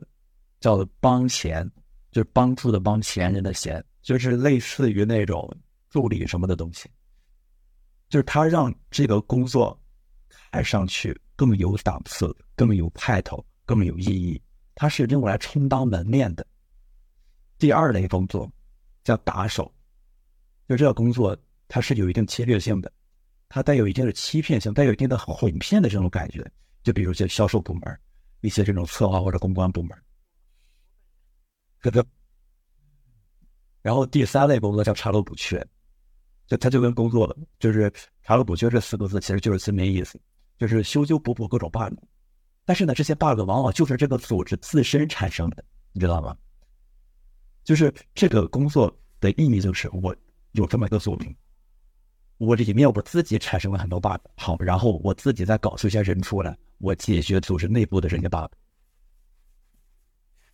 [0.58, 1.70] 叫做帮钱，
[2.10, 5.48] 就是帮助的帮，闲人的钱，就是类似于那种
[5.88, 6.90] 助理什么的东西，
[8.08, 9.80] 就是他让这个工作
[10.50, 11.16] 看上去。
[11.40, 14.38] 更有档次、更有派头、更有意义，
[14.74, 16.46] 它是用来充当门面的。
[17.56, 18.46] 第二类工作
[19.04, 19.74] 叫打手，
[20.68, 21.34] 就这个工作
[21.66, 22.92] 它是有一定侵略性的，
[23.48, 26.46] 它带有一定的欺骗性，带有一定的哄骗的这种感觉。
[26.82, 28.00] 就比如像销售部门、
[28.42, 29.98] 一些这种策划或者公关部门。
[33.80, 35.66] 然后第三类工作叫查漏补缺，
[36.46, 40.20] 就它就跟工作了就是查漏补缺这四个字其实就是字面意思。
[40.60, 41.94] 就是修修补补各种 bug，
[42.66, 46.36] 但是呢，这些 bug 往往就是这个组织自身产生的，你知道吗？
[47.64, 50.14] 就是这个工作的意义就是我
[50.52, 51.34] 有这么一个作品，
[52.36, 58.52] 我里面我自己产生了很多 bug，好，然后我自己再搞出一些人出来，我解决组织内部的这些 bug。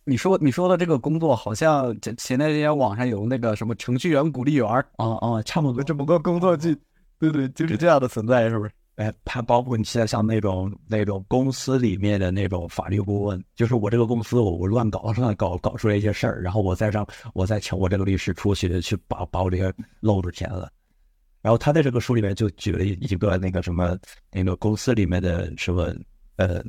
[0.05, 4.65] 你说你说的这个工作，好像前前段时间网上有那个什么程序员鼓励员
[4.95, 6.73] 啊啊，差不多这么个工作，就
[7.19, 8.71] 对对，就是这样的存在，是不是？
[8.97, 20.71] 哎，还包括你现在像那种那种公司里面的那种法律顾问，就是我这个公司我我乱搞乱搞搞出来一些事儿，然后我再让我再请我这个律师出去去把把我这些漏子填了。
[21.43, 23.95] 然后他在这个书里面就举了一个那个什么
[24.31, 25.95] 那个公司里面的什么
[26.37, 26.63] 呃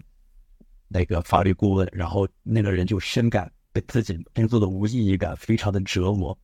[0.86, 6.38] 那个法律顾问，然后那个人就深感被自己工作的无意义感非常的折磨。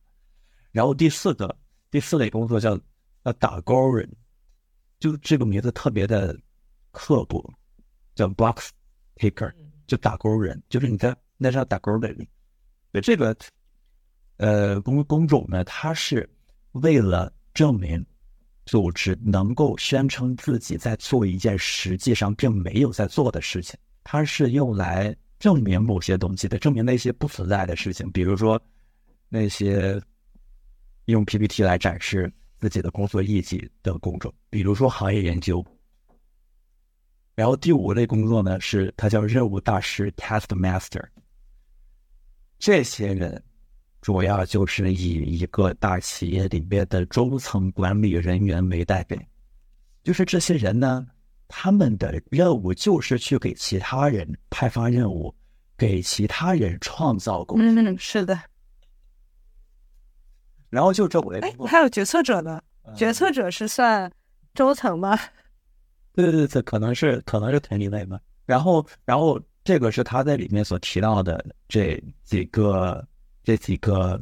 [0.71, 1.55] 然后第四个
[1.91, 2.75] 第四类工作叫
[3.23, 4.09] 叫打工人。
[5.05, 6.35] 就这个名字特别的
[6.89, 7.39] 刻薄，
[8.15, 8.71] 叫 box
[9.17, 9.53] taker，
[9.85, 12.27] 就打勾人，就是你在那上打勾的人。
[12.91, 13.37] 对这个
[14.37, 16.27] 呃工工种呢，它是
[16.71, 18.03] 为了证明
[18.65, 28.59] 组织能够宣称自己在做一件实际上并没有在做的事情，它是用来证明某些东西的，证明那些不存在的事情，比如说
[29.29, 30.01] 那些
[31.05, 32.33] 用 PPT 来展示。
[32.59, 35.65] 自己的工作业绩的工作，比如说行业研究。
[37.35, 41.03] 然后第五类工作呢，是它叫任务大师 （Task Master）。
[42.57, 43.43] 这些人
[44.01, 49.19] 主要就是以一个大企业里面的中层管理人员为代表，
[50.03, 51.05] 就是这些人呢，
[51.49, 55.35] 他们的任务就是去给其他人派发任务，
[55.77, 57.81] 给其他人创造工作。
[57.81, 58.39] 嗯，是的。
[60.75, 62.61] 然后就这五类，哎，还有决策者呢？
[62.93, 64.11] 决策者是算
[64.53, 65.17] 中层吗？
[66.11, 68.19] 对 对对，可能是可能是同一类吧。
[68.45, 73.07] 然后，然后这个是他在里面所提到的这几个
[73.41, 74.21] 这几个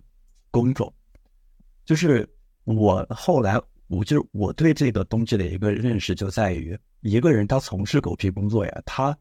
[0.51, 0.93] 工种。
[1.85, 2.29] 就是
[2.65, 9.17] 我后来，我就是我对这个东西的一个认识就在于，一个人他从事狗屁工作呀，他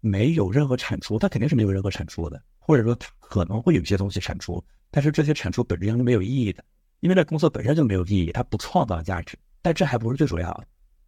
[0.00, 4.64] 没有任何产出，他肯定是没有任何产出的，或者说他可能会有一些东西产出。
[4.90, 6.64] 但是这些产出本质上是没有意义的，
[7.00, 9.38] 因为这工作本身就没有意义，它不创造价值。
[9.62, 10.66] 但这还不是最主要的，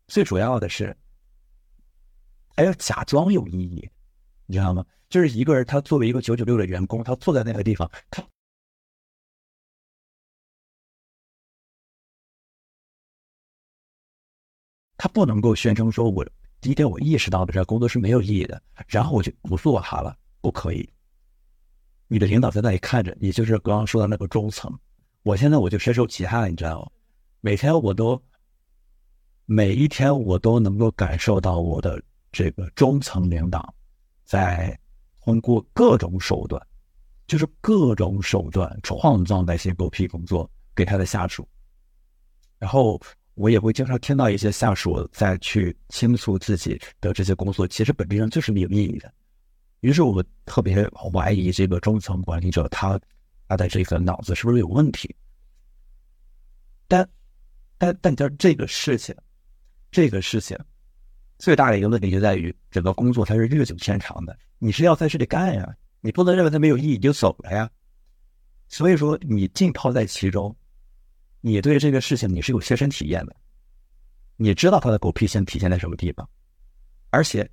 [0.09, 0.97] 最主要的是
[2.55, 3.89] 还要假装有意义，
[4.47, 4.85] 你知道吗？
[5.09, 8.23] 就是一个人，他作为一个九九六的员工，他坐在那个地方，他
[14.97, 16.25] 他不能够宣称说，我
[16.61, 20.89] 第一天我意识到的这工作是没有意义的，然后我就不做它了，不可以。
[22.13, 24.71] 你的领导在那里看着，也就是刚刚说的那个中层。
[25.23, 26.91] 我现在我就深受其害，你知道吗？
[27.41, 28.23] 每天我都，
[29.47, 33.75] 每一天我都能够感受到我的这个中层领导
[34.25, 34.79] 在
[35.25, 36.61] 通过各种手段，
[37.27, 41.49] 就是各种手段创造那些狗屁工作给他的下属，
[42.59, 43.01] 然后
[43.37, 49.11] 我也会经常听到一些下属在去倾诉自己的这些工作，其实本质上就是没有意义的。
[49.83, 52.99] 于是我特别怀疑这个中层管理者他
[53.49, 55.15] 他的这个脑子是不是有问题？
[56.87, 57.09] 但
[57.79, 59.13] 但但叫这个事情，
[59.91, 60.57] 这个事情
[61.39, 67.69] 最大的一个问题就在于，整个工作它是日久天长的，你是要在这里干呀，你不能认为它没有意义就走了呀。
[68.69, 70.55] 所以说，你浸泡在其中，
[71.41, 73.35] 你对这个事情你是有切身体验的，
[74.37, 76.29] 你知道它的狗屁性体现在什么地方，
[77.11, 77.51] 而且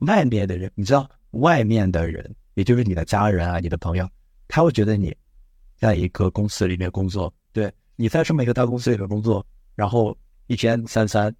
[0.00, 1.08] 外面的人，你知道
[1.40, 4.08] 外面的人，也就是你的家人啊，你的朋友，
[4.48, 5.16] 他会觉得你
[5.76, 7.72] 在一个公司里面工作，对。
[7.98, 9.42] 你在这么一个大公司里面工作，
[9.74, 10.14] 然后
[10.48, 11.34] 一天三餐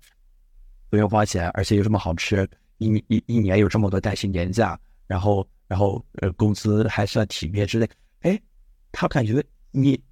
[0.88, 7.86] 不用花钱，而且又这么好吃，一一一年有这么多带薪年假，然后然后呃工资还算体面之类，
[8.20, 8.40] 哎，
[8.90, 10.02] 他感觉你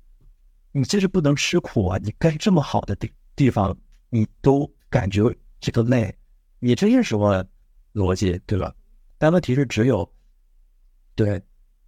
[0.71, 1.99] 你这是不能吃苦啊！
[2.03, 3.75] 你干这么好的地地方，
[4.11, 5.23] 你都感觉
[5.61, 6.15] 这个累，
[6.59, 7.43] 你这是什么
[7.95, 8.71] 逻辑对吧？
[9.19, 10.09] 但问题是只有
[11.15, 11.41] 对，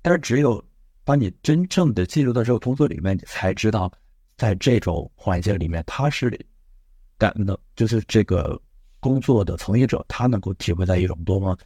[0.03, 0.65] 但是只有
[1.05, 3.93] 把你真正的进入到这个工作里面，你才知道。
[4.39, 6.39] 在这种环境里面，他是
[7.17, 8.61] 感能就是这个
[9.01, 11.59] 工作的从业者，他能够体会到一种多么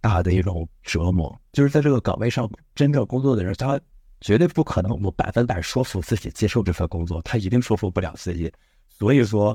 [0.00, 1.38] 大的一种折磨。
[1.52, 3.78] 就是在这个岗位上真正工作的人，他
[4.22, 8.50] 绝对不可能我百分百说服自己接受这份工作，他一定说服不了自己。
[8.88, 9.54] 所以说，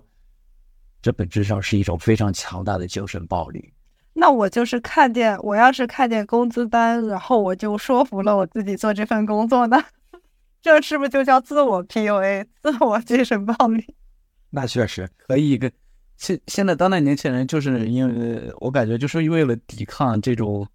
[1.02, 3.74] 这本质上是一种非常强大的精神暴力。
[4.14, 9.82] 那我就是看见，我要是看见工资单，然后我就说服了我自己做这份工作呢？
[10.62, 13.96] 这是不是就叫自我 PUA、自我精神暴力？
[14.50, 15.58] 那确实可以。
[15.58, 15.72] 跟
[16.18, 20.68] 现现在当代年轻人就是因为我感觉就是为了抵抗这种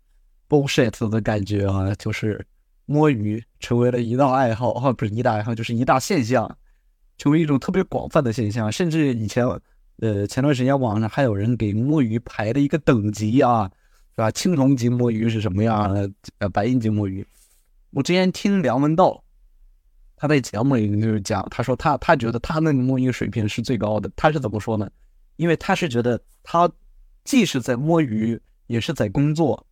[0.48, 2.46] bullshit 的感觉啊，就是
[2.86, 6.56] 摸鱼成为了一道爱好啊，不是一大爱好，就是一大现象，
[7.18, 8.72] 成为一种特别广泛的现象。
[8.72, 9.44] 甚至以前
[10.00, 13.70] 呃前段时间网上还有人给摸鱼排了一个等级啊，
[14.14, 14.30] 是吧？
[14.30, 16.10] 青铜级摸鱼是什么样的？
[16.38, 17.26] 呃，白银级摸鱼。
[17.90, 19.20] 我之前听梁文道。
[20.16, 24.10] 他在节目里就是讲，他说他他觉得他那个摸鱼水平是最高的。
[24.16, 24.88] 他是怎么说呢？
[25.36, 26.70] 因为他是觉得他
[27.24, 29.66] 既是在摸鱼，也是在工作。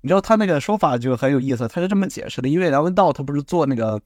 [0.00, 4.00] 你知道他那个说法就很有意思，他是这么解释的：因为梁文道他不是做那个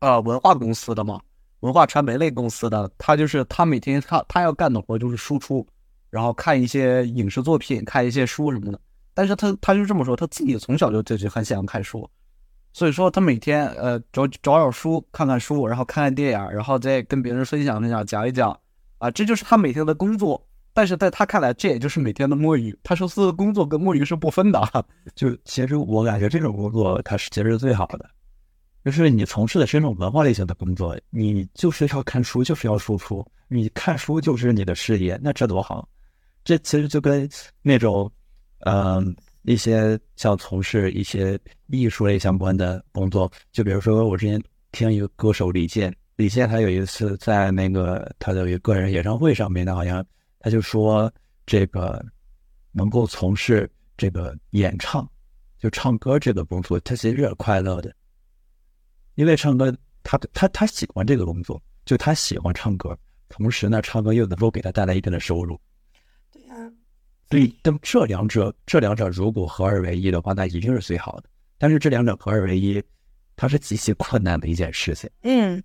[0.00, 1.20] 呃文化公司的嘛，
[1.60, 5.66] 文化传媒类公司的，他就是他每天他他要干的活就是输出，
[6.10, 8.80] 然后看一些影视作品，看一些书什么的。
[9.14, 12.08] 但是他他就这么说，他自己从小就就就很喜欢看书。
[12.72, 18.56] 所以说，他每天呃找找找书，看看书，然后看看电影，然后再跟别人分享分享，讲一讲，
[18.98, 20.40] 啊，这就是他每天的工作。
[20.72, 22.78] 但是在他看来，这也就是每天的摸鱼。
[22.84, 24.62] 他说，是工作跟摸鱼是不分的。
[25.16, 28.08] 就其实我感觉这种工作，它是其实是最好的，
[28.90, 35.88] 就是你从事的是那种文化类型的工作，你就是要看书，就是要输出，你看书就是你的事业，那这多好。
[36.44, 37.28] 这其实就跟
[37.62, 38.10] 那种，
[38.60, 39.16] 嗯。
[39.42, 44.38] 一些像从事一些艺术类相关的工作，就比如说我之前
[44.72, 50.04] 听一个歌手李健，李健他有一次在那个他的一个个人演唱会上面，他好像
[50.40, 51.10] 他就说
[51.46, 52.04] 这个
[52.72, 55.08] 能够从事这个演唱，
[55.58, 57.94] 就唱歌这个工作，他其实是快乐的，
[59.18, 62.96] 因为唱歌他他他喜欢这个工作，就他喜欢唱歌，
[63.28, 65.60] 同时呢，唱歌又能够给他带来一定的收入。
[66.30, 66.54] 对呀
[67.28, 71.24] 所以，但这两者，这两者如果合二为一的话，那一定是最好的。
[71.58, 72.80] 但是，这两者合二为一，
[73.34, 75.10] 它是极其困难的一件事情。
[75.22, 75.60] 嗯，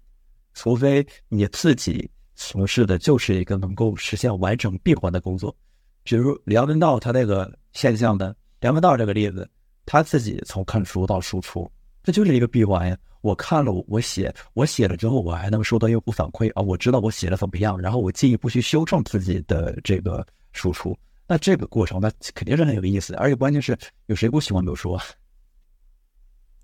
[0.56, 5.56] 除非你自己从事的就是一个能够实现完整闭环的工作，
[6.02, 9.48] 比如梁文道他那个现象的梁文道这个例子，
[9.86, 12.98] 他自己从看书到输出，这就是一个闭环呀。
[13.24, 20.96] 我看了，我写，我写了之后，我还能收到用户反馈啊，我知道我写的怎么样，然后我进一步去修正自己的这个输出。
[21.26, 25.02] 那这个过程，那肯定是很有意思，而且关键是有谁不喜欢读书啊？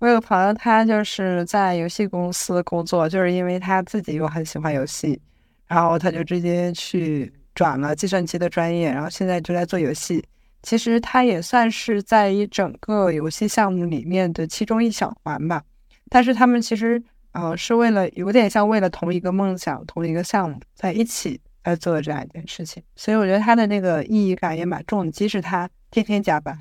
[0.00, 5.18] 我有个朋友，他就是在游戏公司工作，就是因为他自己又很喜欢游戏，
[5.66, 10.22] 然后他就直接去转了计算机的专业，然后现在就在做游戏。
[10.62, 15.62] 其实他也算是在一整个游戏项目里面的其中一小环吧。
[16.10, 17.02] 但是他们其实，
[17.32, 21.40] 呃，是为了有点像为了同一个梦想、同一个项目在一起。
[21.62, 26.58] 在做的这样一件事情，所以我觉得他的那个意义感也蛮重的，即使他天天加班。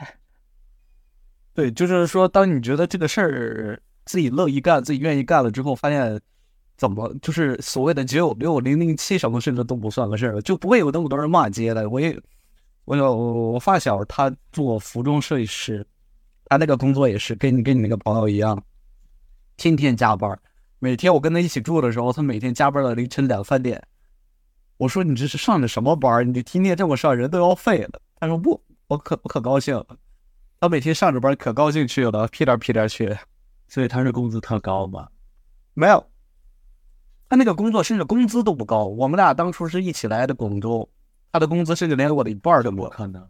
[1.56, 6.20] 对，就是说，当你觉得这个事儿自己乐意干、自己愿意干了之后，发现
[6.76, 11.90] 怎么就是所谓的九九六、零零七什么，甚至都不算个事儿，就不会有那么多人骂街了。
[11.90, 12.20] 我也
[12.84, 15.88] 我有我我发小他做服装设计师，
[16.48, 18.62] 他那个工作也是跟你跟你那个朋友一样，
[19.60, 20.40] 天天加班。
[20.80, 23.84] 每天我跟他一起住的时候，他每天加班到凌晨两三点。
[24.78, 26.34] 我说你这是上的什么班？
[26.34, 28.02] 你天天这么上，人都要废了。
[28.18, 29.84] 他说不，我可我可高兴。
[30.62, 33.18] 他每天上着班，可高兴去了，屁颠屁颠去。
[33.68, 35.10] 所以他是工资特高吗？
[35.74, 36.10] 没有，
[37.28, 38.86] 他那个工作甚至工资都不高。
[38.86, 40.90] 我们俩当初是一起来的广州，
[41.34, 43.28] 他的工资甚至连我的一半都不可能。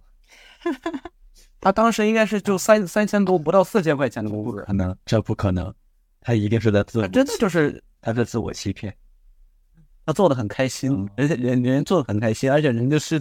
[1.59, 4.61] 他当时应该是就三三千多，不到四千块钱的工资。
[4.63, 5.73] 可能这不可能，
[6.29, 8.95] 他一定是在自真的就是他在自我欺骗。
[10.05, 13.19] 他做的很开心，而且人人做的很开心，而且人家是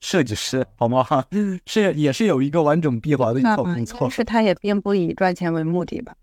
[0.00, 1.06] 设计师，好吗？
[1.64, 4.10] 是也是有一个完整闭环的一套工作。
[4.10, 6.14] 是他也并不以赚钱为目的吧？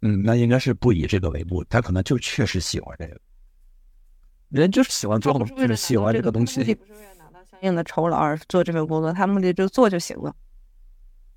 [0.00, 3.20] 嗯，那应该是不以这个为目，他可能就确实喜欢这个。
[4.48, 6.60] 人就是喜欢做，就是喜欢这个东西。
[6.60, 10.34] 目的不是为了拿到相应的酬劳而做这份工作，他目的就做就行了。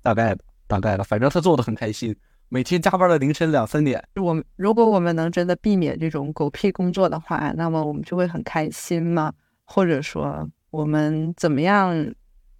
[0.00, 2.16] 大概的，大概的，反正他做的很开心。
[2.48, 4.02] 每天加班到凌晨两三点。
[4.16, 9.32] 我们如果我们能真的避免这种狗屁工作的话，那么我们就会很开心嘛？
[9.64, 12.14] 或者说，我们怎么样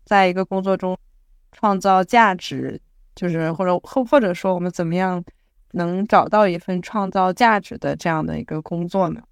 [0.05, 0.97] 在一个工作中
[1.53, 2.81] 创造价值？
[3.15, 5.25] 就是或者或或者说，我们怎么样
[5.73, 9.23] 能找到一份创造价值的这样的一个工作呢？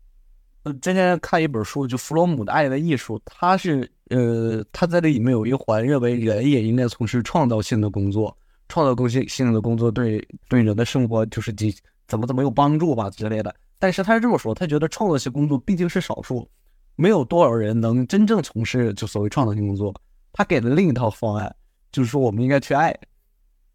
[0.62, 8.34] 呃，之前看一本书，就弗洛姆的《爱的艺术》，他是呃，他在这里面有一环，认为人也应该从事创造性的工作。
[8.68, 11.74] 创造性性的工作对对人的生活就是几
[12.06, 16.48] 怎么怎么有帮助吧之类的，但是他是这么说，他觉得创造性工作毕竟是少数，
[16.96, 19.94] 没有多少人能真正从事就所谓创造性工作。
[20.32, 21.54] 他给了另一套方案，
[21.92, 22.92] 就是说我们应该去爱，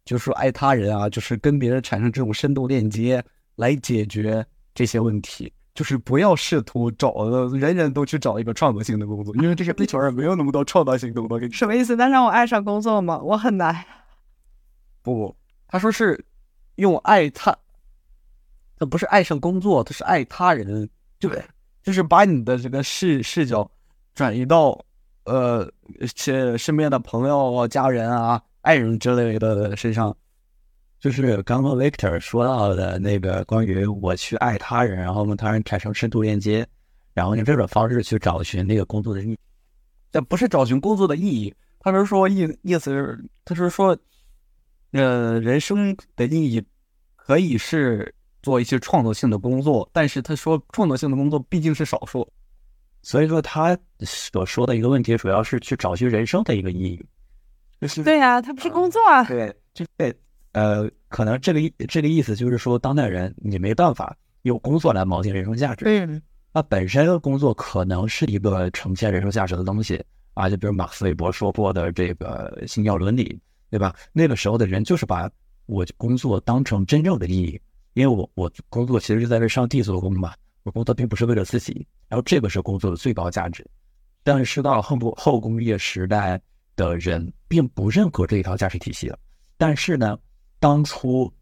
[0.04, 3.24] 就是说爱他人啊，就是跟别人产生这种深度链接
[3.56, 7.14] 来解决这些问题，就是不要试图找
[7.52, 11.52] 人人都去找一个创造性的工作，因为这个地球上没有那么多创造性工作给你。
[11.52, 11.96] 什么意思？
[11.96, 13.18] 那让我爱上工作吗？
[13.18, 13.84] 我很难。
[15.02, 15.34] 不，
[15.66, 16.22] 他说是
[16.74, 17.56] 用爱他，
[18.78, 20.88] 他不是爱上工作，他是爱他人，
[21.18, 21.30] 就
[21.82, 23.70] 就是把你的这个视视角
[24.14, 24.78] 转移到
[25.24, 25.66] 呃
[26.14, 30.14] 身身边的朋友啊、家人啊、爱人之类的身上。
[30.98, 36.66] 就是刚刚 Victor 说到的那个关于我去爱他人，然后跟他人产生深度链接，
[37.14, 39.38] 然后用这种方式去找寻那个工作的意义。
[40.12, 43.96] 这不是找寻工作的意义，他是说意意思是，他是说。
[44.92, 46.62] 呃，人生的意义
[47.14, 48.12] 可以是
[48.42, 52.28] 做一些创造性的工作，但是他说创造性的工作毕竟是少数，
[53.02, 57.04] 所以说他所说的一个问题主要是去找寻人生的一个意义。
[57.80, 59.22] 就是对呀，他不是工作啊。
[59.24, 60.14] 对，就对，
[60.52, 65.84] 呃，可能这个意这个意思就是说，当代人你没办法用工作来锚定人生价值。
[65.86, 66.20] 嗯，
[66.52, 70.02] 那本身工作可能是一个呈现人生价值的东西
[70.34, 73.38] 啊，就比如马克思韦伯说过的这个信教伦理。
[73.70, 73.94] 对吧？
[74.12, 75.30] 那个时候的人就是把
[75.66, 77.60] 我工作当成真正的意义，
[77.94, 83.64] 因为我我工作其实是在为上帝做工嘛，我工作并不是为了自己，然后这个是工作的最高价值。
[84.24, 86.40] 但是到了后不后工业时代
[86.74, 89.16] 的人并不认可这一套价值体系了。
[89.56, 90.18] 但是呢，
[90.58, 91.32] 当初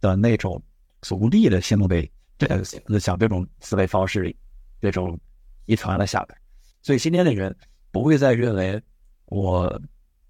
[0.00, 0.60] 的那种
[1.02, 2.64] 足利的思维，这
[2.98, 4.34] 想这种思维方式，
[4.80, 5.16] 这种
[5.66, 6.36] 遗传了下来，
[6.82, 7.56] 所以今天的人
[7.92, 8.82] 不会再认为
[9.26, 9.80] 我。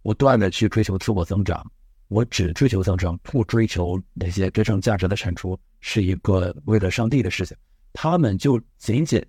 [0.07, 1.69] 不断的去追求自我增长，
[2.07, 7.57] 我只追求增长，不追求那些真正价值的产出，是一个为了上帝的事情。
[7.93, 9.21] 他们就仅仅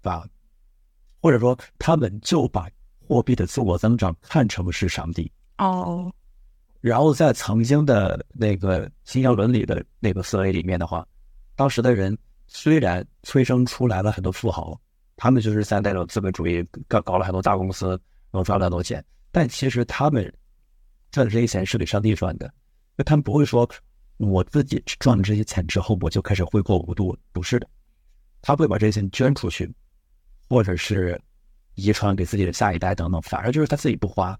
[0.00, 0.26] 把，
[1.20, 2.66] 或者说他们就把
[3.06, 6.10] 货币的自我增长看成是上帝哦。
[6.80, 11.06] 然后在曾经的那个新教伦理的那个思维里面的话，
[11.56, 12.16] 当时的人
[12.46, 14.80] 虽然催生出来了很多富豪，
[15.14, 17.88] 他们就是在那种资本主义搞搞了很多大公司，
[18.30, 19.04] 然后赚了很多钱。
[19.32, 20.32] 但其实他们
[21.10, 22.52] 赚的这些钱是给上帝赚的，
[23.04, 23.68] 他们不会说
[24.18, 27.66] 我自己赚了这些钱之后我就开始挥霍无度，不是的，
[28.42, 29.68] 他会把这些钱捐出去，
[30.48, 31.20] 或者是
[31.74, 34.38] 遗传给自己的下一代等等，反而就是他自己不花，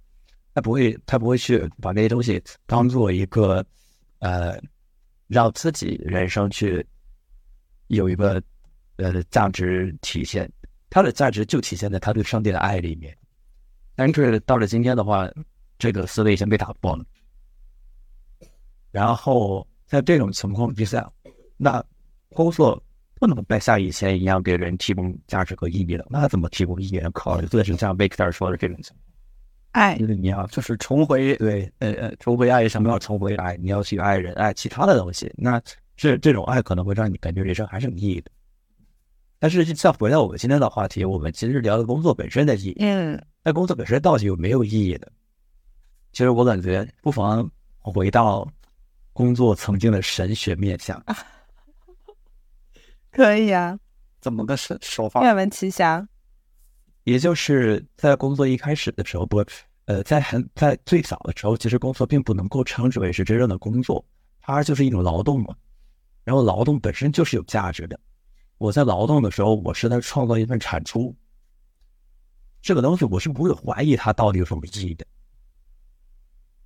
[0.54, 3.64] 他不会他不会去把这些东西当做一个
[4.18, 4.60] 呃
[5.26, 6.86] 让自己人生去
[7.86, 8.40] 有一个
[8.96, 10.50] 呃价值体现，
[10.90, 13.16] 他的价值就体现在他对上帝的爱里面。
[13.94, 15.28] 但是到了今天的话，
[15.78, 17.04] 这个思维已经被打破了。
[18.90, 21.10] 然后在这种情况之下，
[21.56, 21.82] 那
[22.30, 22.82] 工作
[23.14, 26.06] 不能再像以前一样给人提供价值和意义了。
[26.10, 27.00] 那怎么提供意义？
[27.12, 29.02] 考虑就是像 Victor 说的这种情况，
[29.72, 32.90] 爱，你要就是重回对，呃呃，重回爱什么？
[32.90, 35.32] 要重回爱，你要去爱人，爱其他的东西。
[35.36, 35.60] 那
[35.96, 38.30] 这这种爱可能会让你感觉人生还是有意义的。
[39.38, 42.76] 但是再回到我们今天的话题，我们其实聊的工作本身的意义。
[42.80, 43.22] 嗯。
[43.42, 45.06] 那工作本身到底有没有意义呢？
[46.12, 48.46] 其实我感觉不妨回到
[49.12, 51.02] 工作曾经的神学面向，
[53.10, 53.78] 可以啊，
[54.20, 55.22] 怎么个手手法？
[55.22, 56.06] 愿闻其详。
[57.04, 59.44] 也就是在工作一开始的时候，不，
[59.86, 64.04] 呃，在很在最早的时候，其实工作并不能够称之为是真正的工作，
[64.40, 65.54] 它就是一种劳动嘛。
[66.22, 67.98] 然后劳动本身就是有价值的。
[68.58, 71.12] 我在劳动的时候，我是在创造一份产出。
[72.62, 75.04] 这个东西我是不会怀疑它到底有什么意义的。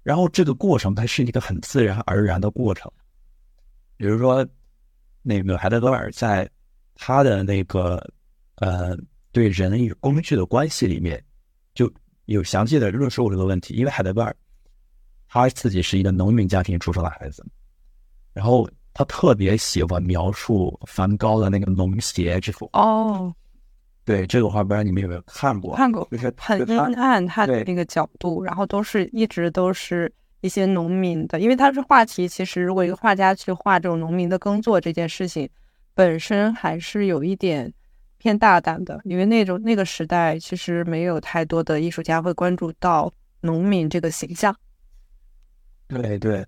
[0.03, 2.88] 然后这个过程它是一个很自然而然的过程。
[3.97, 4.47] 比如说，
[5.22, 6.49] 那个海德格尔在
[6.94, 7.97] 他的那个
[8.57, 8.97] 呃
[9.32, 11.20] 对人与工具的关系里面，
[11.74, 11.90] 就
[12.26, 13.74] 有详细的论述这个问题。
[13.74, 14.36] 因为海德格尔
[15.26, 17.44] 他自己是一个农民家庭出生的孩子，
[18.32, 18.68] 然后。
[18.99, 23.30] 他特别喜欢描述梵高的那个农鞋这幅哦，
[24.07, 25.76] 对这个画，不知道你们有没有看过？
[25.76, 32.26] 看过，就是很阴暗，他的那个角度，然后都是一直都是一些农民的，因为他是话题。
[32.26, 35.46] 其实，如果一个画家去画这种农民的耕作这件事情，
[35.92, 37.70] 本身还是有一点
[38.16, 44.57] 偏大胆的，因为那种那个时代其实没有太多的艺术家会关注到农民这个形象。
[45.88, 46.46] 对对，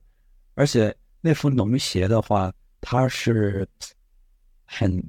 [0.54, 0.94] 而且。
[1.20, 2.50] 那幅农鞋的话，
[2.80, 3.68] 它是
[4.64, 5.02] 很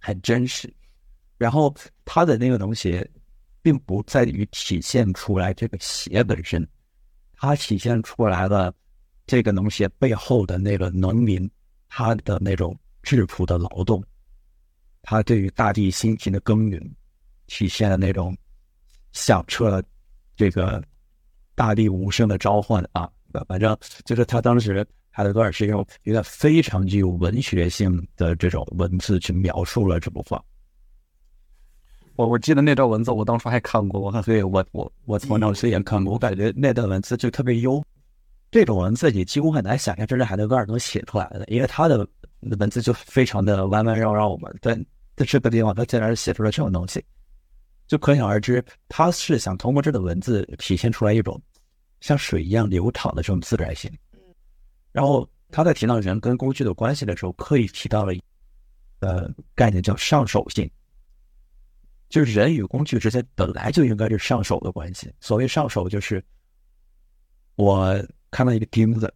[0.00, 0.68] 很真实，
[1.44, 1.74] 然后
[2.06, 3.06] 他的那个农鞋，
[3.60, 6.66] 并不在于体现出来这个鞋本身，
[7.34, 8.72] 它体现出来了
[9.26, 11.50] 这个农鞋背后的那个农民
[11.86, 14.02] 他的那种质朴的劳动，
[15.02, 16.80] 他对于大地辛勤的耕耘，
[17.46, 18.34] 体现了那种
[19.12, 19.82] 响彻
[20.34, 20.82] 这个
[21.54, 23.06] 大地无声的召唤啊，
[23.46, 23.76] 反正
[24.06, 24.86] 就是他当时。
[25.16, 30.42] 海德格尔是用一个非常具有文学性的这种文字去描述了这幅画。
[32.16, 37.82] 我我记得那段文字，我当初还看过，所以我我我从那时也看过，我感觉那段文字就特别优。
[38.50, 42.06] 这种文字你几乎很难想象这是海德格尔能写出来的，因为他的
[42.60, 44.48] 文字就非常的弯弯绕绕嘛。
[44.60, 44.78] 但
[45.16, 47.04] 在这个地方，他竟然写出了这种东西，
[47.88, 51.40] 就可想而知，他是想通过这个文字体现出来一种
[52.00, 53.90] 像水一样流淌的这种自然性。
[54.92, 58.14] 然后他在提到人跟工具的关系的时候，刻意提到了
[59.00, 60.70] 呃概念叫上手性，
[62.14, 65.12] 就是人与工具之间本来就应该是上手的关系。
[65.18, 66.24] 所谓上手，就是
[67.56, 67.92] 我
[68.30, 69.12] 看到一个钉子，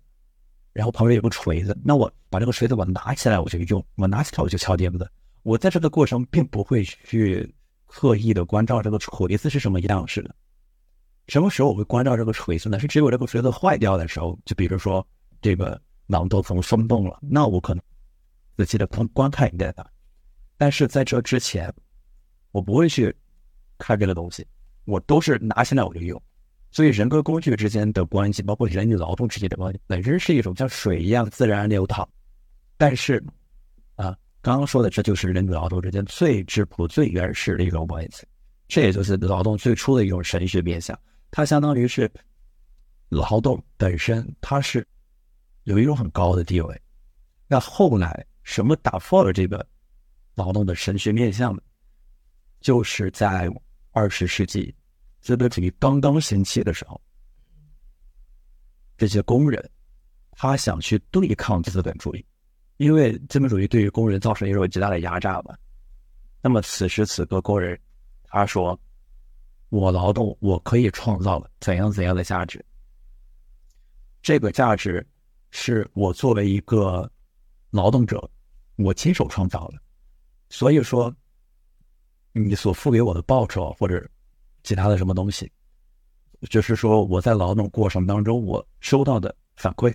[0.72, 5.08] 然后旁边有个锤子，那我把这个锤子我拿起来我就用，我拿起来我就敲钉子。
[5.44, 7.48] 我在这个过程并不会去
[7.86, 10.34] 刻意的关照这个锤子是什么样式的。
[11.28, 12.80] 什么时候我会关照这个锤子呢？
[12.80, 15.06] 是只有这个锤子坏掉的时候，就比如说。
[15.40, 17.80] 这个囊都从松动了，那我可能
[18.56, 19.86] 仔细的观观看一下它。
[20.56, 21.72] 但是在这之前，
[22.58, 23.14] 我不会去
[23.78, 24.44] 看这个东西，
[24.84, 26.20] 我都是拿起来我就用。
[26.72, 32.06] 所以人跟工具之间的关系，包括人与劳动之间的关系，本身是一种像水一样自然流淌。
[32.76, 33.24] 但是
[33.94, 38.26] 啊，刚刚说的这就是人与劳动之间最质朴、最原始的一种关系。
[38.66, 40.98] 这也就是劳动最初的一种神学面向，
[41.30, 42.10] 它相当于是
[43.08, 44.84] 劳动本身，它是。
[45.64, 46.80] 有一种很高的地位，
[47.46, 49.66] 那后来什么打破了这个
[50.34, 51.60] 劳动的神学面向呢？
[52.60, 53.50] 就是在
[53.92, 54.74] 二十世纪
[55.20, 57.00] 资本主义刚刚兴起的时候，
[58.96, 59.70] 这些工人
[60.32, 62.24] 他想去对抗资本主义，
[62.76, 65.56] 因为资本主义对于工人造成一种极大的压榨嘛。
[66.42, 67.78] 那么此时此刻，工人
[68.24, 68.78] 他说
[69.70, 72.64] ：“我劳动，我可以创造怎样怎样的价值，
[74.22, 75.06] 这个价值。”
[75.50, 77.10] 是我作为一个
[77.70, 78.30] 劳动者，
[78.76, 79.78] 我亲手创造的，
[80.50, 81.10] 所以说，
[82.38, 84.08] 你所付给我的报酬或者
[84.62, 85.50] 其他的什么东西，
[86.48, 89.92] 就是说我在劳动过程当中我收到的反馈，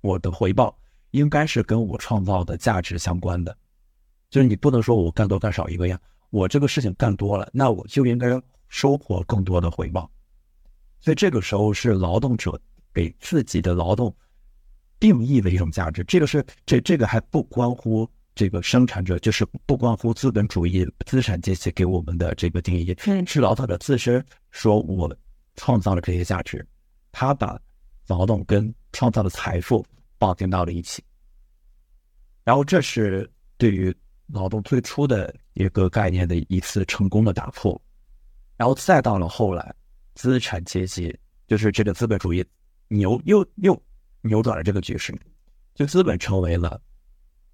[0.00, 0.76] 我的回报
[1.10, 3.56] 应该是跟我创造的价值相关的，
[4.28, 6.00] 就是你不能说我干多干少一个样，
[6.30, 10.10] 我这个事情干多了，那我就应该收获更多的回报，
[11.00, 12.60] 所以这个时候是劳动者
[12.92, 14.14] 给自己的劳动。
[14.98, 18.06] 定义的一种价值，这个是这这个还不关乎
[18.40, 25.14] 这个生产者，就是不关乎资本主义资产阶级给我们的这个定义，是劳动者自身说我
[25.56, 26.66] 创造了这些价值，
[27.12, 27.60] 他把
[28.06, 29.84] 劳动跟创造的财富
[30.16, 31.04] 绑定到了一起，
[32.42, 33.94] 然后这是对于
[34.28, 37.78] 劳动最初的一个概念的一次成功的打破，
[38.56, 39.74] 然后再到了后来，
[40.14, 41.14] 资产阶级
[41.46, 42.42] 就是这个资本主义
[42.88, 43.78] 扭又又。
[44.22, 45.14] 扭转了这个局势，
[45.74, 46.78] 就资本成为了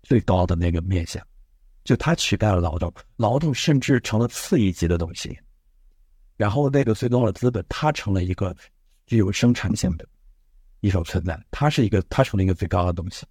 [0.06, 1.20] 最高的那个面向，
[1.82, 5.36] 就它取代了劳动，劳动甚至成了次一级的东西。
[6.36, 8.56] 然后那个最高的资本，它成了一个
[9.06, 10.06] 具有生产性的
[10.78, 13.26] 一种存在，它是一个，它成了一个最高的东西。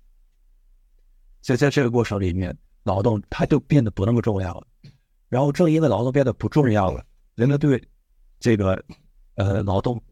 [1.42, 2.54] 所以在这个过程里面，
[2.84, 4.68] 劳动它就变得不那么重要了。
[5.30, 7.06] 然后正因为劳动变得不重要了，
[7.36, 7.82] 人们对
[8.38, 8.84] 这个
[9.36, 10.04] 呃劳动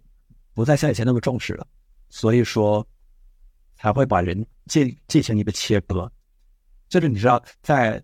[0.54, 1.68] 不再像以前那么重视了，
[2.08, 2.88] 所以说
[3.76, 6.10] 才会把人进进行一个切割。
[6.94, 8.00] 就是你知道，在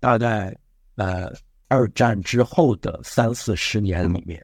[0.00, 0.56] 大概
[0.94, 1.30] 呃
[1.68, 4.42] 二战之后的三四十年里面，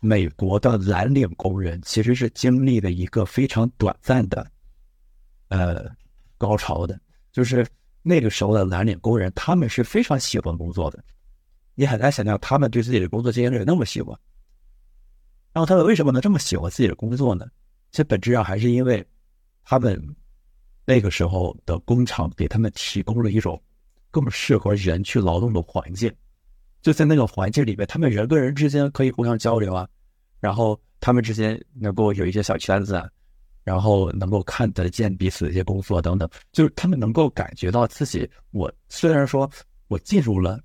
[0.00, 4.44] 美国的蓝领工人其实是经历了一个非常短暂的
[5.46, 5.88] 呃
[6.38, 7.64] 高潮的，就是
[8.02, 11.04] 那个时候的蓝领工人，他们是非常喜欢工作的，
[11.76, 14.18] 你很难想象他们对自己的工作经验有那么喜欢。
[15.52, 17.46] 然后他们为什么能这么喜欢自己的工作呢？
[17.92, 19.06] 其实本质上还是因为
[19.62, 20.16] 他们。
[20.90, 23.62] 那个时候的工厂给他们提供了一种
[24.10, 26.12] 更适合人去劳动的环境，
[26.82, 29.88] 就在那个环境里面，他们人跟人之间可以互相交流啊，
[30.40, 33.00] 然后他们之间能够有一些小圈子，
[33.62, 39.48] 然后能够看得见彼此的一些工作等等，就是他们能够感觉到自己，我虽然说
[39.86, 40.58] 我进入了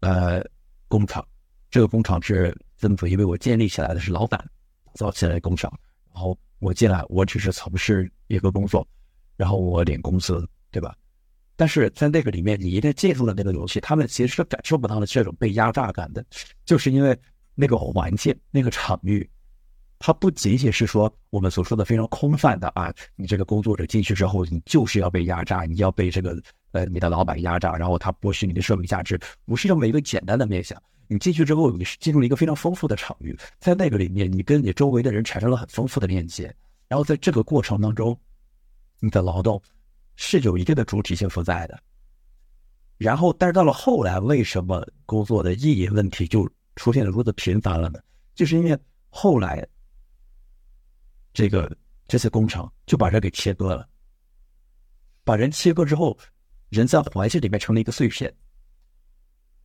[0.00, 0.44] 呃
[0.86, 1.26] 工厂，
[1.70, 4.46] 这个工厂是资本主义为我建立起来的是老板
[4.92, 5.72] 造起来的工厂，
[6.12, 8.86] 然后我进来，我只是从事一个工作。
[9.42, 10.94] 然后我领工资，对吧？
[11.56, 16.24] 但是在那个里面，你一旦进入了那个游戏，他们其实是感受不到的这种被压榨感的，
[16.64, 17.18] 就是因为
[17.56, 19.28] 那个环境、那个场域，
[19.98, 26.40] 它不仅仅是说我们所说的非常空泛的啊，你这个工作者进去之后，你就是要被压榨，你要被这个
[26.70, 30.80] 呃你的老板压榨，然后他剥削你的社会价值，不是这么一个简单的面向。
[31.08, 36.54] 你进去之后，你是进入了一个非常丰富的场域，在那个里面，你跟你周围的人产生了很丰富的链接，
[36.86, 38.16] 然后在这个过程当中。
[39.04, 39.60] 你的劳动
[40.14, 41.82] 是有一定的主体性所在的，
[42.98, 47.98] 然后，但是到了后来，为什么工作的意义问题就出现的如此频繁了呢？
[48.32, 48.78] 就是因为
[49.10, 49.66] 后来
[51.34, 51.76] 这个
[52.06, 53.88] 这些工厂就把人给切割了，
[55.24, 56.16] 把人切割之后，
[56.68, 58.32] 人在环境里面成了一个碎片，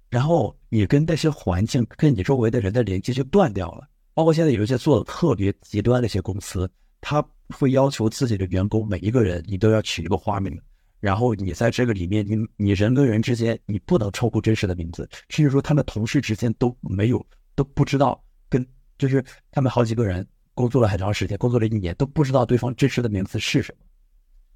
[0.10, 3.88] 然后你跟那些环境、跟你周围的人的连接就断掉了。
[4.16, 6.68] 包括现在有一些做的特别极端的一些公司，
[7.00, 7.24] 它。
[7.50, 10.60] 会要求自己的员工每一个人，你都要取一个花名，
[11.00, 17.26] 然后你在这个里面，你你人跟人之间，你不能称呼真实的名字，甚至说他们同事之间都没有
[17.56, 18.66] 都不知道，跟
[18.98, 23.86] 就是他们好几个人工作了很长时间，工作了一年都不知道对方真实的名字是什么，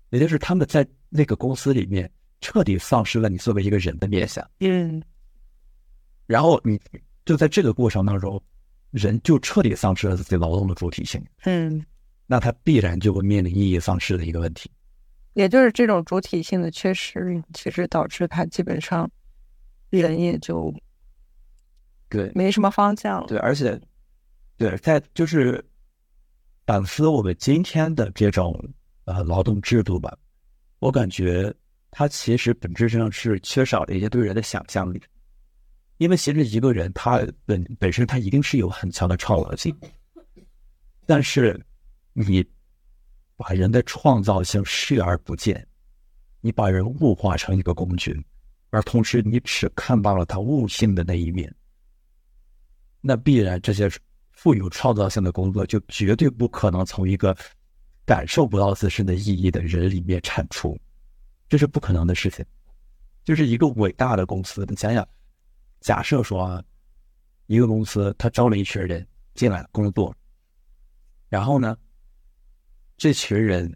[0.10, 2.12] 也就是他们在那个公司里面
[2.42, 4.46] 彻底丧失了你作为一个人的面相。
[4.60, 5.02] 嗯，
[6.26, 6.80] 然后你
[7.24, 8.42] 就在这个过程当中，
[8.90, 11.24] 人就彻底丧失了自己劳动的主体性。
[11.44, 11.86] 嗯。
[12.32, 14.72] 那他必然就会面临意义丧失的一个问题，
[15.34, 19.12] 也就是这种主体性的缺失，其实导致他基本上
[19.90, 20.74] 人也就
[22.08, 23.28] 对没什么方向了。
[23.28, 23.78] 对，而且
[24.56, 25.62] 对，在就是
[26.66, 28.58] 反思我们今天的这种
[29.04, 30.18] 呃劳动制度吧，
[30.80, 31.54] 我感觉
[31.90, 35.04] 它其实本质上是缺少了一些对人的想象力，
[35.98, 39.78] 因为其实一个人他本本身他一定是有很强的创造性，
[41.06, 41.62] 但是。
[42.22, 42.46] 你
[43.36, 45.68] 把人的创造性视而不见，
[46.42, 48.24] 你把人物化成一个工具，
[48.70, 51.54] 而同时你只看到了他悟性的那一面，
[53.02, 53.90] 那必然这些
[54.32, 57.36] 富有创造性的工作就绝对不可能从一个
[58.06, 60.78] 感受不到自身的意义的人里面产出，
[61.50, 62.46] 这是不可能的事情。
[63.24, 65.08] 就是一个伟大的公司，你想想，
[65.80, 66.64] 假设说啊，
[67.48, 70.16] 一个公司他招了一群人进来工作，
[71.30, 71.78] 然后呢？
[73.02, 73.76] 这群人，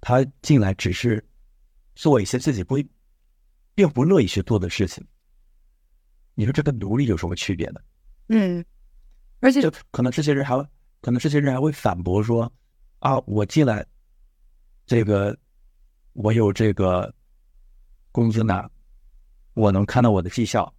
[0.00, 1.28] 他进来只是
[1.96, 2.78] 做一些自己不
[3.74, 5.04] 并不乐意去做的事情。
[6.36, 7.80] 你说这跟奴隶有什么区别呢？
[8.28, 8.64] 嗯，
[9.40, 10.56] 而且可能这些人还
[11.00, 12.44] 可能这些人还会反驳说
[13.00, 13.84] ：“啊，我进来，
[14.86, 15.36] 这个
[16.12, 17.12] 我有这个
[18.12, 18.70] 工资拿，
[19.54, 20.72] 我能看到我的绩效。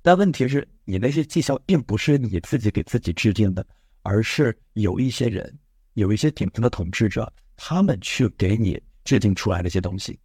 [0.00, 3.66] 但问题是你那些绩效并不是你自己给自己制定的，
[4.02, 5.52] 而是有一些人。”
[5.94, 10.18] 有一些顶层的统治者，他们去给你制定出来的一些东西，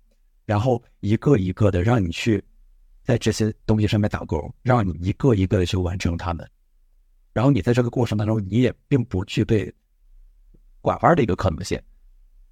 [0.46, 2.44] 然后一个一个的让你去
[3.04, 6.50] 在这些东西上面打勾，让你一个一个的去完成它们，
[7.34, 9.74] 然后你在这个过程当中，你也并不具备
[10.82, 11.82] 拐弯的一个可能性。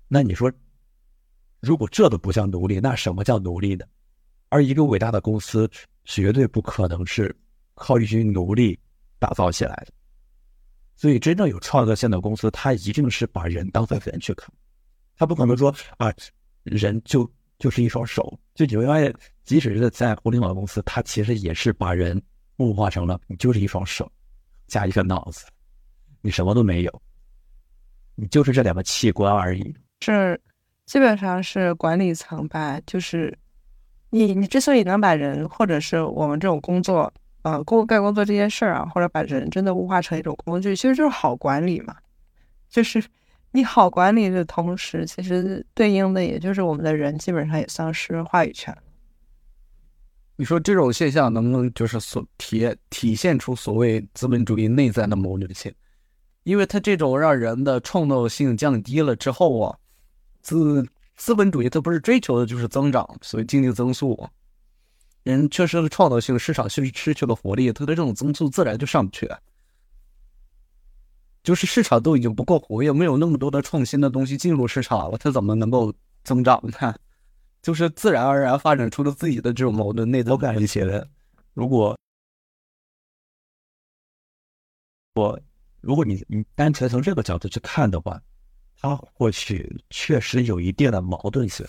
[0.07, 0.51] 那你说，
[1.61, 3.85] 如果这都不叫奴隶，那什么叫奴隶呢？
[4.49, 5.69] 而一个伟大的公司
[6.03, 7.35] 绝对不可能是
[7.73, 8.77] 靠一群奴隶
[9.19, 9.93] 打造起来的。
[10.95, 14.49] 所以，真正有创造性的公司，它一定是把人当做人去看，
[15.17, 16.13] 他不可能说啊，
[16.63, 17.29] 人就
[17.59, 18.39] 就是一双手。
[18.53, 22.21] 就你会发现，即使是在互联网公司，它其实也是把人
[22.57, 24.09] 物化成了你就是一双手
[24.67, 25.45] 加一个脑子，
[26.21, 27.01] 你什么都没有，
[28.15, 29.75] 你就是这两个器官而已。
[30.01, 30.39] 是，
[30.85, 33.37] 基本上是管理层吧，就是
[34.09, 37.13] 你你之所以能把人或者是我们这种工作，
[37.45, 41.95] 呃，工干工作这件事儿啊，或者把人真的物化成一种工具，其实就是好管理嘛。
[42.67, 43.03] 就是
[43.51, 48.75] 你好管理的同时，其实对应的也就是我们的人基本上也丧失话语权。
[50.37, 55.71] 你说这种现象能不能就是所体体现出所谓资本主义内在的矛盾性？
[56.45, 59.77] 因为它这种让人的创造性降低了之后啊，
[60.41, 60.83] 资
[61.15, 64.27] 资本主义它不是追求的就是增长，所以经济增速，
[65.25, 69.27] 人缺失了创造性，市场失失去了活力，它的这种增速自然就上不去。
[71.41, 75.91] 就是市场都已经不够活跃，没有那么多的创新的东西进入市场了，它怎么能够
[76.23, 76.95] 增长呢？
[77.63, 80.31] 就是自然而然发展出了自己的这种矛盾内在。
[80.31, 81.09] 我感觉得，
[81.55, 81.97] 如果
[85.15, 85.39] 我
[85.81, 88.21] 如果你你单纯从这个角度去看的话，
[88.79, 91.65] 它或许确实有一定的矛盾性。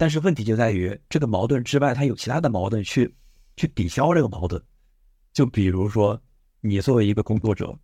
[0.00, 3.14] 但是问题就在于，这个矛盾之外，它有其他的矛盾去
[3.54, 4.58] 去抵消这个矛盾。
[5.34, 6.18] 就比如说，
[6.62, 7.78] 你作为一个工作者。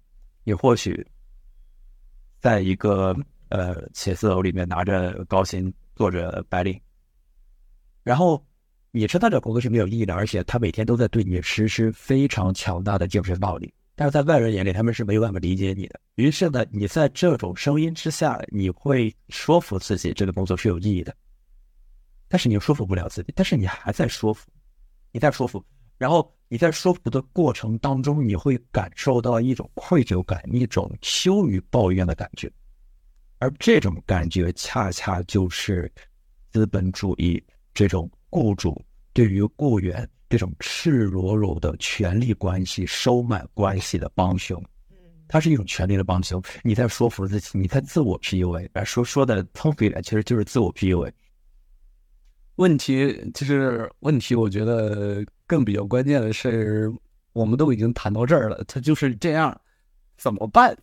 [0.48, 1.04] 你或许
[2.40, 3.14] 在一个
[3.48, 6.80] 呃写字楼里面拿着高薪做着白领，
[8.04, 8.40] 然后
[8.92, 16.00] 你知道这工作是没有意义的，而且他每天都在对你实施非常强大的精神暴力，但是在外人眼里他们是没有办法理解你的。
[16.14, 21.12] 于是呢，你在这种声音之下，你会说服自己这个工作是有意义的，
[22.28, 24.48] 但是你又说服不了自己，但是你还在说服，
[25.12, 25.64] 你在说服。
[25.98, 32.52] 然后你在说服的过程当中，你会感受到一种愧疚感，一种羞于抱怨的感觉，
[33.38, 35.90] 而这种感觉恰恰就是
[36.50, 44.62] 资本主义这种雇主对于雇员这种赤裸裸的权力关系、收买关系的帮凶。
[45.28, 46.42] 它是一种权力的帮凶。
[46.62, 51.10] 你在说服自己，你在自我 PUA，而说说的通俗一点，其实就是自我 PUA。
[52.56, 56.92] 问题其实问题，我觉得更比较关键的是，
[57.32, 59.58] 我们都已经谈到这儿了，他就是这样，
[60.16, 60.76] 怎么办？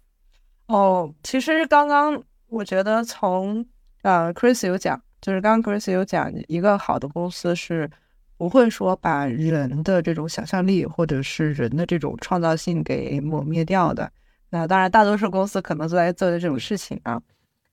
[0.67, 3.65] 哦，其实刚刚我觉得从
[4.03, 7.89] 呃，Chris 有讲，就是刚刚 Chris 有讲，一个好的公司是
[8.37, 14.11] 不会说把人的这种想象力或者是人的这种创造性给抹灭掉的。
[14.49, 17.19] 那当然，大多数公司可能都在做的这种事情啊，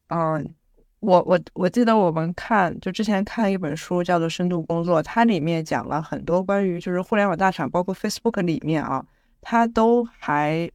[0.09, 0.55] 嗯。
[1.01, 9.03] 我我我记得我们看就之前看一本书叫做《深度工作》，它里面讲了很多关于就是互联网大厂，包括 Facebook 里面啊，
[9.41, 10.71] 它都还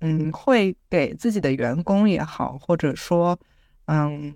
[0.00, 3.38] 嗯会给自己的员工也好，或者说
[3.84, 4.34] 嗯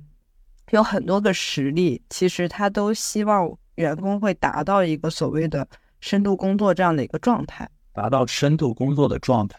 [0.71, 5.67] 有很多个实例，其实他都希望员工会达到一个所谓的
[5.99, 9.59] 深度工作这样的一个状态，达到深度工作的状态。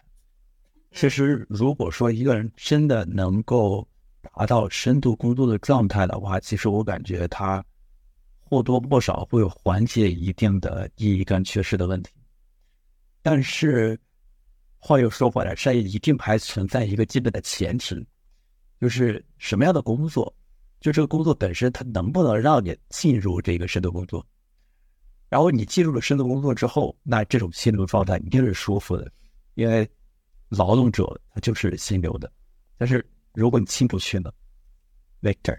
[0.94, 3.86] 其实如果说一个人真的能够。
[4.34, 7.64] 达到深度工作的状态的话，其实我感觉它
[8.40, 12.12] 或多或少会缓解一定的意义感缺失的问题。
[13.22, 14.00] 但是
[14.78, 18.06] 话又说回来，这一定还存在一个基本的前提，
[18.80, 20.34] 就是什么样的工作，
[20.80, 24.26] 就这个工作本身它能不能让你进入这个深度工作。
[25.30, 29.12] 然后你进入了深度工作之后，那这种心流状态一定是舒服的，
[29.56, 29.90] 因为
[30.50, 32.32] 劳动者他就是心流的，
[32.78, 33.06] 但是。
[33.36, 34.32] 如果你进不去呢
[35.22, 35.58] ，Victor，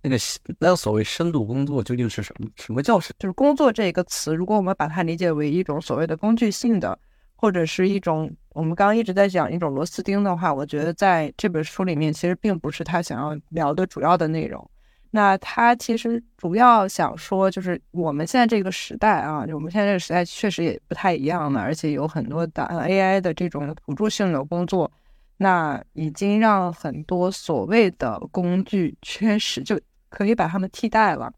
[0.00, 0.16] 那个
[0.58, 2.48] 那所谓深度工作究竟是什么？
[2.56, 3.12] 什么叫是？
[3.18, 6.96] 就是工作这个词，如果我们把它理解为一种所谓的工具性的，
[7.34, 14.70] 或者是一种我们刚刚一直在讲一种螺丝钉的话，我觉得在这本书里面其实并不是他想要聊的主要的内容。
[15.10, 24.90] 那他其实主要想说，就是我们现在这个时代啊，就我们现在这个时代确实也不太一样了，而且有很多的 AI 的这种辅助性的工作。
[25.36, 31.32] 那已经让很多所谓的工具缺失，就可以把它们替代了。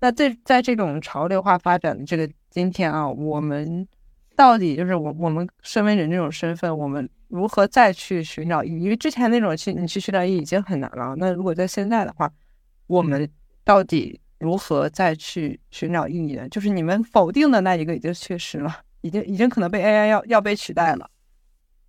[0.00, 3.86] 那在在这种潮流化发展的这个今天啊，我们
[4.34, 8.82] 到底就是我我们身为人这种身份，我们如何再去寻找意义？
[8.82, 11.14] 因为之前那种去你去寻找意义已经很难了。
[11.16, 12.30] 那如果在现在的话，
[12.86, 13.28] 我们
[13.64, 16.46] 到底如何再去寻找意义呢？
[16.50, 21.08] 就是你们否定的那一个已经缺失了，已经已经可能被 AI 要要被取代了。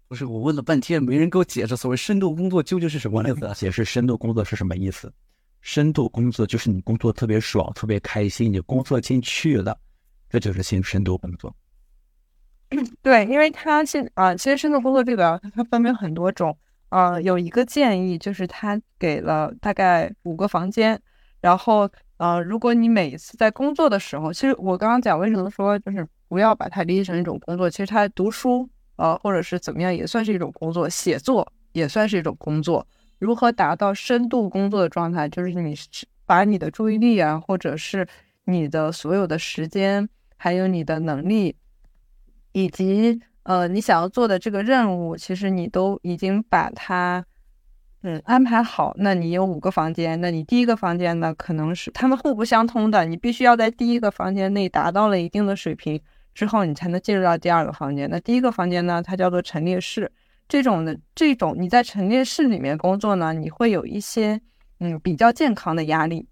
[0.08, 3.51] 不是我问了半天，没人给我解释所谓深度工作究竟是什么意思。
[3.55, 5.12] 解释深度工作是什么意思？
[5.62, 9.78] 深度工作就是你工作特别爽、特别开心，你工作进去了，
[10.30, 11.53] 这就是新深度工作。
[13.01, 17.20] 对，因为它现啊，其实深度工作这个它分为很多种啊。
[17.20, 20.97] 有一个建议就是他给了大概五个房间，
[21.41, 32.86] 然后呃，如果你每一次在工作的时候，其实我刚刚讲为什么说就是不要把它理解成一种工作，其实他读书呃，或者是怎么样，也算是一种工作；写作也算是一种工作。
[33.18, 35.74] 如何达到深度工作的状态，就是你
[36.26, 38.08] 把你的注意力啊，或者是
[38.45, 41.56] 你的所有的时间，还有你的能力，
[42.52, 47.26] 以及呃你想要做的这个任务，其实你都已经把它。
[48.04, 48.93] 嗯，安排好。
[49.00, 53.04] 那你有五个房间，那你第一个房间呢，可能是他们互不相通的。
[53.06, 56.00] 你必须要在第一个房间内达到了一定的水平
[56.38, 58.08] 之后，你才能进入到第二个房间。
[58.12, 60.12] 那第一个房间呢，它叫做陈列室。
[60.48, 64.40] 这种的这种你在陈列室里面工作呢，你会有一些
[64.80, 66.28] 嗯比较健康的压力，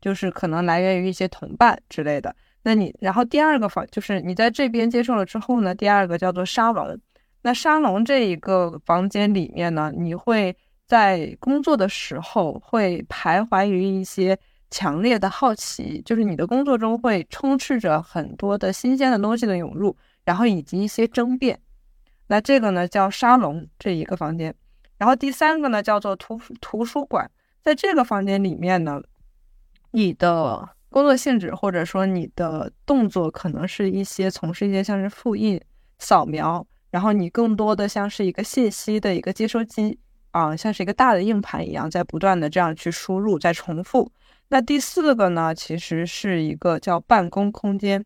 [0.00, 2.34] 就是可能来源于一些同伴之类的。
[2.62, 6.98] 那你然后第二个房就是你在这边接受了之后呢，第二个叫做沙龙。
[7.42, 10.56] 那沙龙这一个房间里面呢，你会。
[10.84, 14.38] 在工作的时候，会徘徊于一些
[14.72, 19.94] 强烈的好奇，就是你的工作中会充斥着很多的新鲜的东西的涌入，
[20.24, 21.60] 然后以及一些争辩。
[22.26, 24.54] 那这个呢叫沙龙这一个房间，
[24.96, 27.30] 然后第三个呢叫做图图书馆。
[27.62, 29.00] 在这个房间里面呢，
[29.90, 35.60] 你的工作性质或者说你的动作可能是一些从事一些像是复印、
[35.98, 39.98] 扫描，然后你更多的像是一个信息的一个接收机。
[40.32, 44.10] 啊，像是一个大的硬盘一样，在不断的这样去输入，在重复。
[44.52, 48.04] 那第四个呢，其实是一个叫办公空间，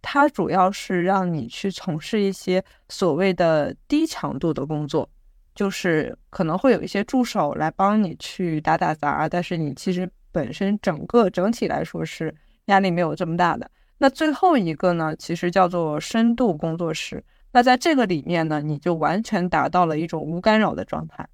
[0.00, 5.10] 它主要是让你去从事一些所谓的低强度的工作，
[5.52, 12.32] 就是可能会有一些助手来帮你去打打杂，但是你其实本身整个整体来说是
[12.66, 13.68] 压力没有这么大的。
[13.98, 17.24] 那最后一个呢，其实叫做深度工作室。
[17.50, 21.28] 那在这个里面呢，你就完全达到了一种无干扰的状态。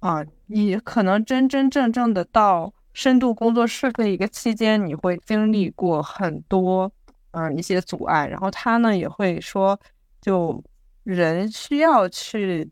[0.00, 6.90] 啊，你可能真真正正的到深度工作室的一个期间，你会经历过很多，
[7.32, 8.26] 嗯，一些阻碍。
[8.26, 9.78] 然后他呢也会说，
[10.18, 10.64] 就
[11.04, 12.70] 人需要去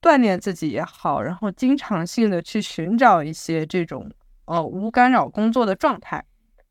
[0.00, 4.08] 锻炼自己也好，然后经常性的去寻找一些这种
[4.44, 6.24] 呃无干扰工作的状态，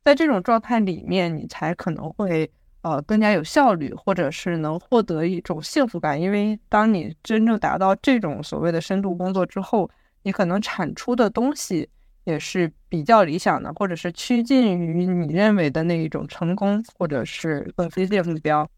[0.06, 2.50] 在这种状态里面，你才可能会。
[2.82, 9.92] 呃，更加有效率，或者是能获得一种幸福感，因为当你真正达到这种所谓的深度工作之后，
[10.24, 11.90] 你可能产出的东西
[12.30, 18.70] 也是比较理想的，或者是趋近于你认为的那一种成功，或者是更接近目标。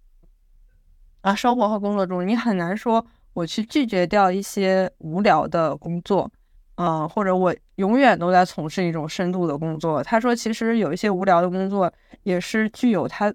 [1.21, 6.31] 啊，生活和工作中，你很难说我去拒绝掉一些无聊的工作，
[6.75, 10.01] 嗯，或者我永远都在从事一种深度的工作。
[10.01, 11.91] 他说，其实有一些无聊的工作
[12.23, 13.33] 也是具有它。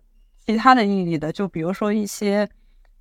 [0.49, 2.49] 其他的意义的，就比如说一些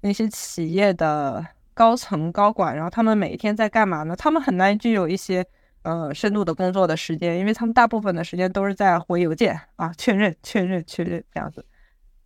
[0.02, 1.46] 那些企业的
[1.76, 4.16] 高层高管，然后他们每一天在干嘛呢？
[4.16, 5.46] 他们很难具有一些
[5.86, 11.66] 呃深度的工作的时间，因为他们大部分的时间都是在回邮件啊，确认、确认、确认这样子，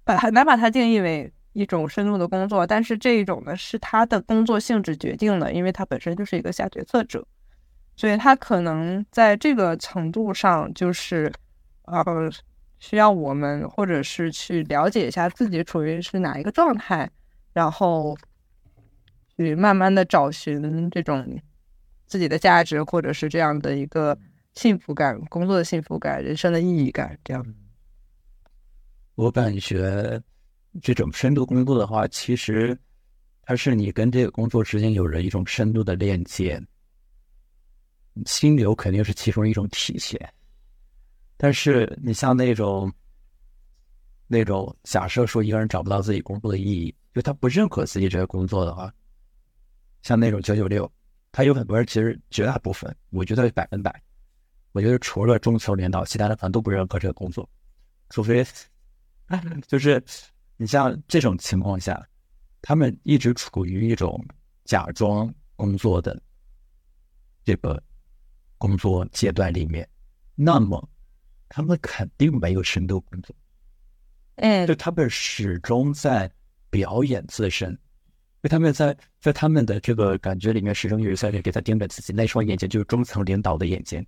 [0.03, 2.66] 把很难把它定义为一种深度的工作。
[2.66, 7.24] 但是这一种呢，是他的工作性质决定的，因为他本身就是一个下决策者，
[7.95, 11.32] 所以他可能在这个程度上就是
[11.84, 12.03] 呃。
[12.82, 17.10] 需要我们，或者是去了解一下自己处于是哪一个状态，
[17.51, 18.18] 然后
[19.36, 21.38] 去慢慢的找寻这种
[22.10, 24.18] 自己的价值，或者是这样的一个
[24.55, 27.18] 幸福感、工作的幸福感、人生的意义感。
[27.24, 27.45] 这样，
[29.14, 30.22] 我感觉
[30.82, 32.78] 这种深度工作的话，其实
[33.43, 36.60] 它是你跟这个工作之间有着一种深度的链接，
[38.26, 40.20] 心流肯定是其中一种体现。
[41.38, 42.91] 但是你像那种，
[44.28, 48.91] 那种假设说一个人找不到自己工作的意义，就他不认可自己这个工作的话，
[50.01, 50.91] 像那种九九六，
[51.32, 54.02] 他有很多人其实绝大部分，我觉得百分百，
[54.72, 57.50] 我觉得除了中层领导，其他的可能都不认可这个工作，
[58.10, 58.46] 除非，
[59.68, 60.04] 就是
[60.58, 62.06] 你像这种情况下，
[62.62, 64.24] 他们一直处于一种
[64.66, 66.22] 假装工作的
[67.44, 67.82] 这个
[68.58, 69.88] 工作阶段里面，
[70.36, 70.90] 那么。
[71.52, 73.36] 他们肯定没有深度工作，
[74.36, 76.32] 哎，就他们始终在
[76.70, 77.80] 表演自身，因
[78.42, 84.06] 为他们在在他们的这个感觉里面，始终有在给他盯着自己那双眼睛，就是中层领导的眼睛，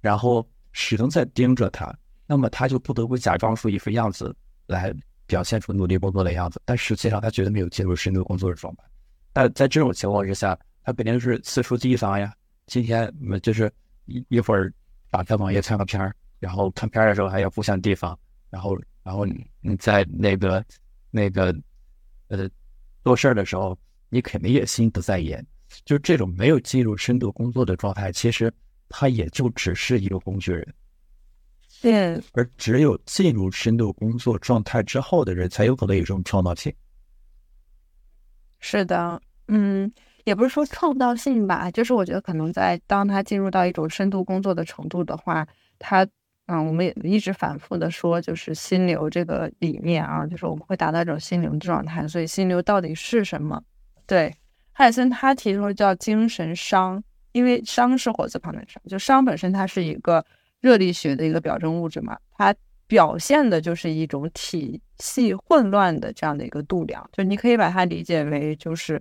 [0.00, 1.94] 然后始终在盯着他，
[2.26, 4.34] 那么他就不得不假装出一副样子
[4.66, 4.94] 来
[5.26, 8.84] 表现出努力工作的样子，但实际上他绝对没有进入深度工作的状态。
[9.32, 12.32] 但在这种情况之下，他肯定是四处地方呀，
[12.66, 13.72] 今天我们就是
[14.06, 14.72] 一一会儿
[15.10, 16.14] 打开网页看个片儿。
[16.40, 18.18] 然后看片儿的时候还要互相提防，
[18.50, 19.24] 然后，然后
[19.62, 20.62] 你在那个
[21.10, 21.56] 那个
[22.28, 22.46] 呃
[23.04, 23.78] 做事儿的时候，
[24.08, 25.46] 你肯定也心不在焉。
[25.84, 28.52] 就这种没有进入深度工作的状态，其实
[28.88, 30.74] 他也就只是一个工具人。
[31.82, 36.72] 嗯，而只有进入深度工作状态之后的人，才有可能有这种创造性。
[38.60, 39.92] 是的，嗯，
[40.24, 45.46] 也不是说创造性吧，就是我觉得可能在当他进入到一种深度工作的程度的话，
[45.78, 46.06] 他，
[46.46, 52.06] 嗯，我们也一直反复的说，就是心流这个理念啊，就是我们会达到一种心流的状态。
[52.06, 53.62] 所以心流到底是什么？
[54.06, 54.34] 对，
[54.72, 60.24] 海森他提出叫精神熵，因为熵是火字旁的熵，就熵本身它是一个
[60.60, 62.54] 热力学的一个表征物质嘛，它
[62.86, 69.00] 表现的就是一种体系混乱的这样的一个度量，就你可以把它理解为就是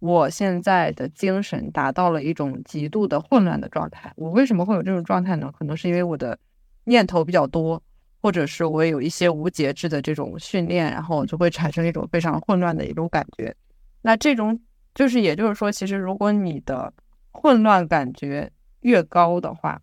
[0.00, 4.12] 我现在的精神达到了一种极度的混乱的状态。
[4.16, 5.52] 我为什么会有这种状态呢？
[5.56, 6.36] 可能是因为我的
[6.84, 7.82] 念头比较多，
[8.20, 13.54] 或者是我有一些无节制的这种训练，然后就会产生一种非常混乱的一种感觉。
[14.02, 14.60] 那这种
[14.94, 16.92] 就是，也就是说，其实如果你的
[17.32, 19.80] 混乱感觉越高的话，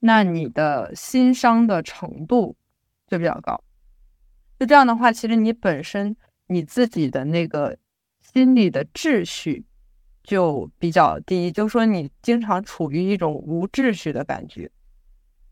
[0.00, 2.56] 那你的心伤的程度
[3.06, 3.62] 就比较高。
[4.58, 6.16] 就这样的话，其实你本身
[6.48, 7.78] 你自己的那个
[8.20, 9.64] 心理的秩序
[10.22, 14.70] 就比较低，就说你经常处于一种无秩序的感觉。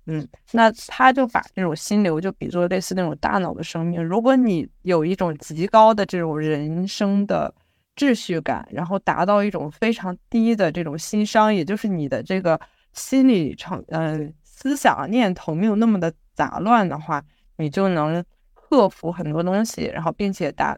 [0.07, 4.03] 嗯，那他就把这种心流就比作类似那种大脑的生命。
[4.03, 7.55] 如果你有一种极高的这种人生的
[7.95, 12.61] 秩序感，然后达到一种非常低的这种心伤，也就是你的这个。
[12.97, 17.23] 心理成呃思想念头没有那么的杂乱的话，
[17.59, 20.75] 你就能克服很多东西，然后并且达，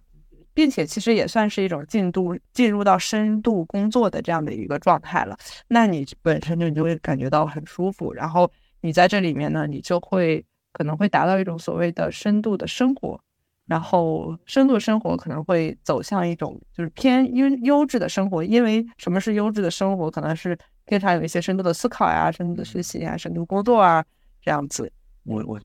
[0.53, 5.37] 并且其实也算是一种进度进入到深度工作的这样的一个状态了。
[5.69, 8.51] 那你本身就你就会感觉到很舒服，然后
[8.81, 13.21] 你在这里面呢，你就会可能会达到一种所谓的深度的生活，
[13.67, 20.59] 然后深度生活可能会走向一种就是偏优优质的生活，因为什么是优质的生活，可能是。
[20.91, 24.03] 经常有一些深度的思考呀，深度的学习呀，深度工作啊，
[24.41, 24.91] 这样子。
[25.25, 25.61] 我我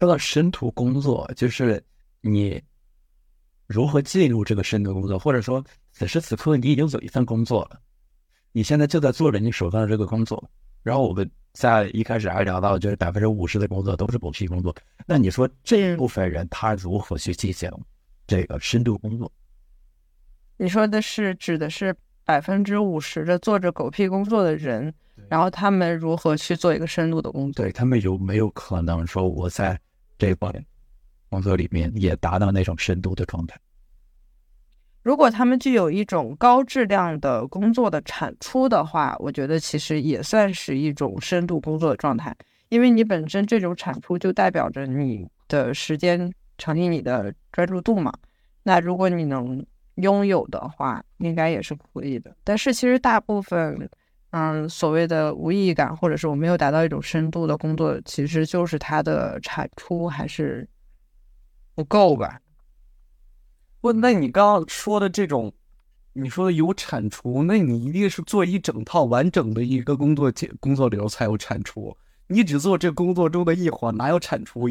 [0.00, 1.80] 说到深度工作，就是
[2.20, 2.60] 你
[3.68, 7.80] 如何进入这个深度工作，或者说此时此刻你已经有一份工作了，
[8.50, 10.50] 你现在就在做着你手上的这个工作。
[10.82, 14.74] 然后我们在一开始还聊到，就是百分之五十的工作都是狗屁工作。
[15.06, 17.70] 那你说这部分人他如何去进行
[18.26, 19.30] 这个深度工作？
[20.56, 21.94] 你说的是指的是？
[22.24, 24.94] 百分之五十的做着狗屁工作的人，
[25.28, 27.64] 然后他们如何去做一个深度的工作？
[27.64, 29.76] 对他们有没有可能说我在
[30.16, 30.48] 这块
[31.28, 33.58] 工作里面也达到那种深度的状态？
[35.02, 42.34] 如果他们具有一种高质量的工作的产出的话，我觉得其实也算是一种深度工作的状态，
[42.68, 48.12] 因为你本身这种产出就代表着你的时间乘以你的专注度嘛。
[48.62, 49.64] 那如果你能。
[49.96, 52.34] 拥有的话，应该也是可以的。
[52.42, 53.86] 但是其实大部分，
[54.30, 60.66] 嗯，所谓的无意义感，或者是我没有达到一种深度的工作，其实就是它的产出还是
[61.74, 62.40] 不够吧？
[63.82, 65.52] 不，那你刚刚说的这种，
[66.12, 71.94] 你说的有产出，那你一定是做一整套完整的一个工作工作流才有产出。
[72.28, 74.68] 你只做这工作中的一环，哪有产出？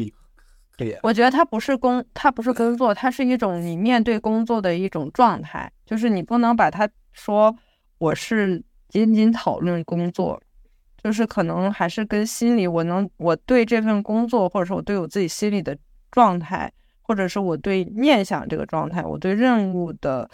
[1.02, 5.70] 我觉得它不是工，它不是工作，它是一种你面对工作的一种状态。
[5.84, 7.54] 就是你不能把它说
[7.98, 10.42] 我是仅仅讨论工作，
[11.04, 15.76] 就是可能还是跟心理，我能我对这份工作，或者说我对我自己心里的
[16.10, 16.72] 状态，
[17.12, 20.30] 或者是我对念想这个状态，我对任务的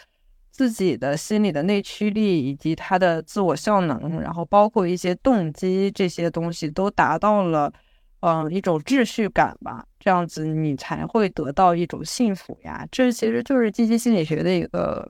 [0.53, 7.73] 自己的心理的内驱力以及它的自我效能，然后包括一些动机这些东西都达到了。
[8.21, 12.85] 嗯，一种秩序感吧，这样子你才会得到一种幸福呀。
[12.91, 15.09] 这其实就是积极心理学的一个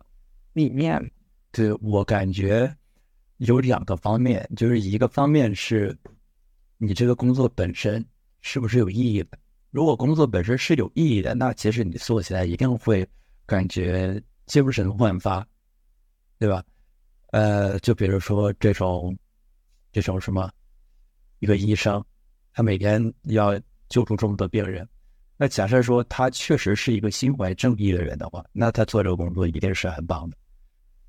[0.53, 1.11] 理念。
[1.51, 2.75] 对我感觉
[3.39, 5.97] 有两个方面，就是一个方面是
[6.77, 8.05] 你这个工作本身
[8.43, 9.39] 是不是有意义的。
[9.71, 13.07] 如果工作本身是有意义的，那其实你做起来一定会
[13.47, 15.47] 感觉精神焕发，
[16.39, 16.65] 对吧？
[17.33, 19.17] 呃，就比如说这种
[19.93, 20.51] 这种什么
[21.41, 22.03] 一个医生。
[22.51, 23.57] 他每天要
[23.89, 24.89] 救助这么多病人，
[25.37, 30.37] 那假设说他确实是一个心怀正义的人的话，那他做这个工作一定是很棒的。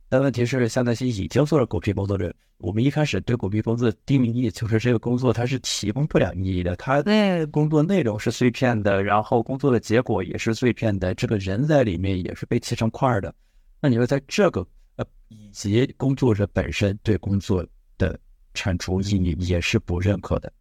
[0.10, 13.34] 但问题是，像那些已经做了狗屁工作的人，我们一开始对狗屁工作定义就是这个工作它是提供不了意义的，它的工作内容是碎片的，然后工作的结果也是碎片的，这个人在里面也是被切成块的。
[13.80, 17.66] 那你说在这个呃，以及工作者本身对工作
[17.97, 18.20] 的
[18.55, 20.51] 产出意义也是不认可的。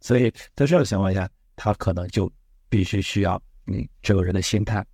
[0.00, 2.30] 所以在这种情况下，他可能就
[2.68, 4.84] 必须需要你这个人的心态，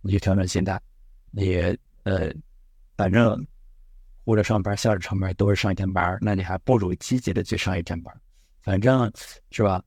[0.00, 0.80] 你去调整心态。
[1.32, 1.56] 你
[2.04, 2.32] 呃，
[2.96, 3.44] 反正
[4.24, 8.14] 或者上班、下着上班都是上一天班，那你还不如积极的去上一天班。
[8.62, 9.12] 反正
[9.50, 9.82] 是吧？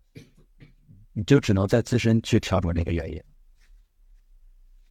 [1.13, 3.19] 你就只能在自身去调整这个原因。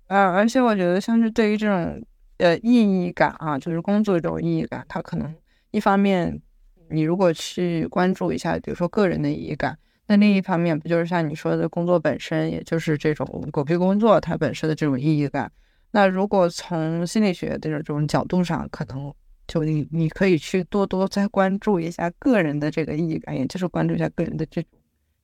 [0.09, 2.05] 呃，而且我觉得像是对于这种
[2.39, 5.33] 呃意义感啊，就是工作这种意义感，它可能
[5.71, 6.43] 一方面
[6.91, 9.79] 你如果去关注一下，比如说个人的意义感，
[10.09, 15.51] 那另一方面不就是像你说的工作本身，也就是这种狗屁工作它本身的这种意义感。
[15.93, 19.15] 那如果从心理学的这种角度上，可能
[19.47, 24.71] 就你你可以去多多再关注一下个人的这个意义感，也就是关注一下个人的这种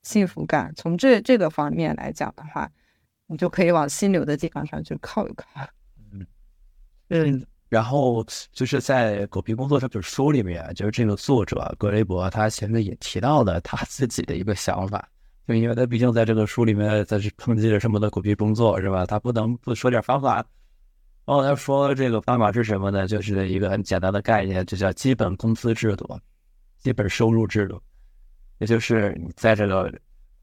[0.03, 0.73] 幸福感。
[0.77, 2.71] 从这这个方面来讲的话。
[3.29, 5.47] 你就可以往心流的地方上去靠一靠。
[6.13, 6.27] 嗯
[7.09, 15.09] 嗯，然后就是在《狗屁工作》这本书里面，就是这个作者格雷伯，他前面也提到了他自己的一个想法，
[15.49, 19.07] 就因为他毕竟在这个书里面在抨击了什么的狗屁工作，是吧？
[19.07, 20.45] 他不能不说点方法。
[21.25, 23.07] 然后他说这个方法是什么呢？
[23.07, 26.21] 就是一个很简单的概念，就叫基本工资制度、
[26.79, 27.81] 基本收入制度，
[28.59, 29.93] 也就是你在这个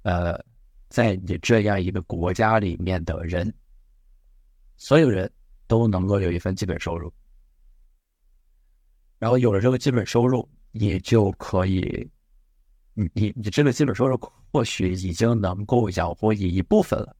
[0.03, 0.39] 呃。
[0.91, 3.53] 在你这样一个国家里面的人，
[4.75, 5.31] 所有人
[5.67, 7.13] 都能够有一份基本收入，
[9.19, 12.09] 然后有了这个基本收入，你就可以，
[12.95, 14.19] 你你你这个基本收入
[14.51, 17.15] 或许已经能够养活你一部分了，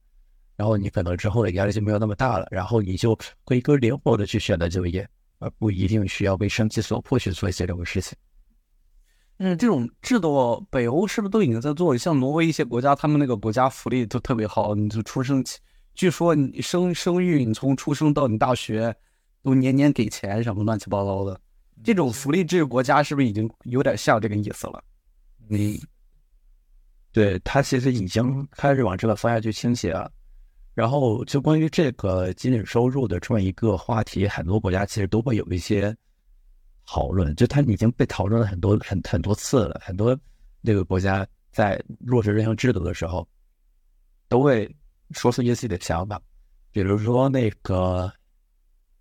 [0.60, 5.08] 然后你可能之后的压力就没有那么大了，然后你就可以更灵活的去选择就业，
[5.38, 8.14] 而不一定需要被生计所迫去做一些这个事情。
[9.38, 11.96] 嗯，这种制度，北欧是不是都已经在做？
[11.96, 14.74] 像挪威一些国家，他们那个国家福利都特别好。
[14.74, 15.42] 你就出生，
[15.94, 18.94] 据说你生生育，你从出生到你大学，
[19.42, 21.40] 都年年给钱，什么乱七八糟的。
[21.82, 24.84] 这种福利制国家是不是已经有点像这个意思了？
[25.48, 25.82] 你，
[27.12, 30.12] 对他其实已经开始往这个方向去倾斜了。
[30.74, 35.96] 然后就关于这个基本收入的这么一个话题，很多国家其实都会有一些。
[36.86, 40.18] 讨论就它已经被讨论了很多很很多次了，很多
[40.60, 43.28] 那个国家在落实这项制度的时候，
[44.26, 44.68] 都会
[45.12, 46.20] 说出一些自己的想法。
[46.72, 48.12] 比如说那个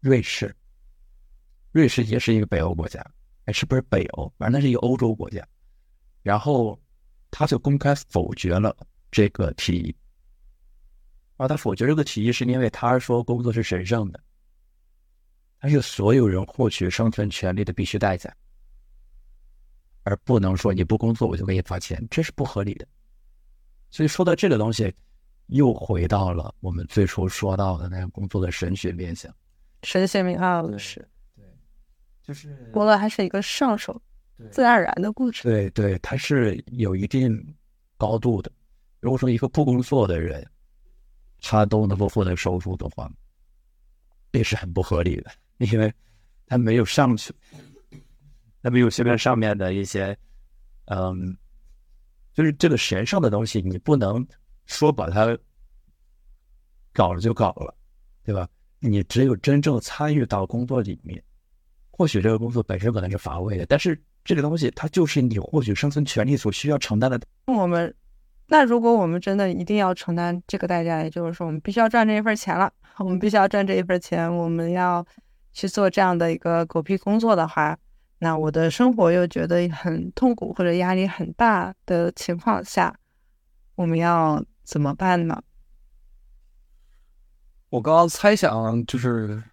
[0.01, 0.55] 瑞士，
[1.71, 3.03] 瑞士也是一个北欧国家，
[3.45, 4.31] 哎，是不是北欧？
[4.37, 5.43] 反正那是一个欧洲国家。
[6.21, 6.79] 然后
[7.31, 8.75] 他就公开否决了
[9.09, 9.95] 这个提议，
[11.39, 14.19] 而他否决这个提议是因为他说工作是神圣的。
[15.57, 18.33] 它是所有人获取生存权利的必须代价，
[20.03, 22.85] 而不能说你不工作我就给你发钱，这是不合理的。
[23.89, 24.93] 所以说到这个东西，
[25.47, 29.33] 又回到了我们最初说到的那个工作的神学面向。
[29.83, 31.45] 神学面向的是，对，
[32.21, 34.01] 就是伯乐还是一个上手、
[34.51, 35.49] 自然而然的过程。
[35.49, 37.37] 对对，它是有一定
[37.97, 38.51] 高度的。
[38.99, 40.45] 如果说一个不工作的人，
[41.41, 43.11] 他都能够获得收入的话，
[44.31, 45.31] 这是很不合理的。
[45.59, 45.93] 因为
[46.45, 47.33] 他没有上去，
[48.61, 50.17] 他没有学面上面的一些，
[50.85, 51.37] 嗯，
[52.33, 54.25] 就是这个神圣的东西，你不能
[54.65, 55.37] 说把它
[56.93, 57.75] 搞了就搞了，
[58.23, 58.47] 对吧？
[58.79, 61.21] 你只有真正参与到工作里面，
[61.91, 67.19] 或许这个工作本身可能是乏味的，但是这个东西它就是你获取生存权利所需要承担的。
[67.47, 67.93] 我们
[68.49, 75.05] 那如果我们真的一定要承担这个代价，也就是说我们必须要赚这一份钱了，我们必须要赚这一份钱，我们要。
[75.51, 77.75] 去做这样的一个狗屁工作的话，
[78.19, 82.95] 那我的生活又觉得很痛苦或者压力很大的情况下，
[83.73, 85.41] 我们要怎么办呢？
[87.71, 89.43] 我刚刚猜想就是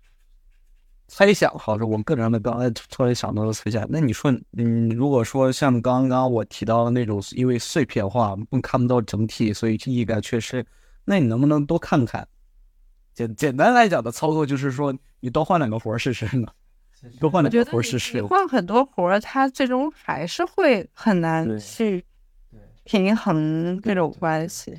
[1.08, 3.86] 猜想，好是我个人的刚才突然想到的猜想。
[3.88, 10.66] 那你说，嗯，如果说像刚刚我提到的那种，因为碎片化，更看不到整体，所以意义感缺失，
[11.04, 12.26] 那你能不能多看看？
[13.14, 16.48] 简简单来讲的操作就是说，你多换两个活试试呢，
[17.20, 18.22] 多换两个活试试。
[18.26, 22.04] 换很多活，它最终还是会很难去
[22.84, 24.78] 平衡这种关系，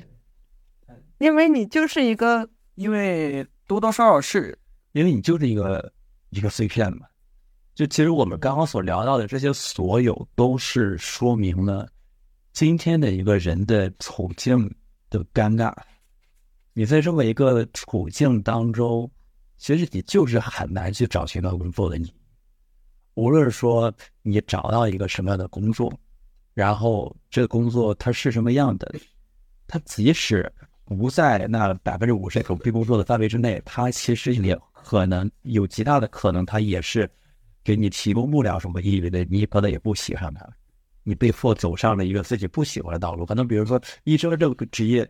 [1.18, 4.56] 因为你就是一个，因为多多少少是，
[4.92, 5.92] 因为你就是一个
[6.30, 7.06] 一个碎片嘛。
[7.74, 11.88] 就其实我们刚刚所聊到的这些所有，都是说明了
[12.52, 14.68] 今天的一个人的处境
[15.10, 15.72] 的尴尬。
[16.72, 19.08] 你在这么一个处境当中，
[19.56, 21.98] 其实你就是很难去找寻到工作的。
[21.98, 22.12] 你
[23.14, 23.92] 无论说
[24.22, 25.92] 你找到一个什么样的工作，
[26.54, 28.92] 然后这个工作它是什么样的，
[29.66, 30.52] 它即使
[30.84, 34.56] 不在那百分之五十狗屁工作的范围之内，它其实也
[34.88, 37.06] 可能有极大的可能，他也是
[37.62, 39.22] 给你提供不了什么意义的。
[39.24, 40.48] 你可能也不喜欢他，
[41.02, 43.26] 你被迫走上了一个自己不喜欢的道路。
[43.26, 45.02] 可能比如说医生这个职业，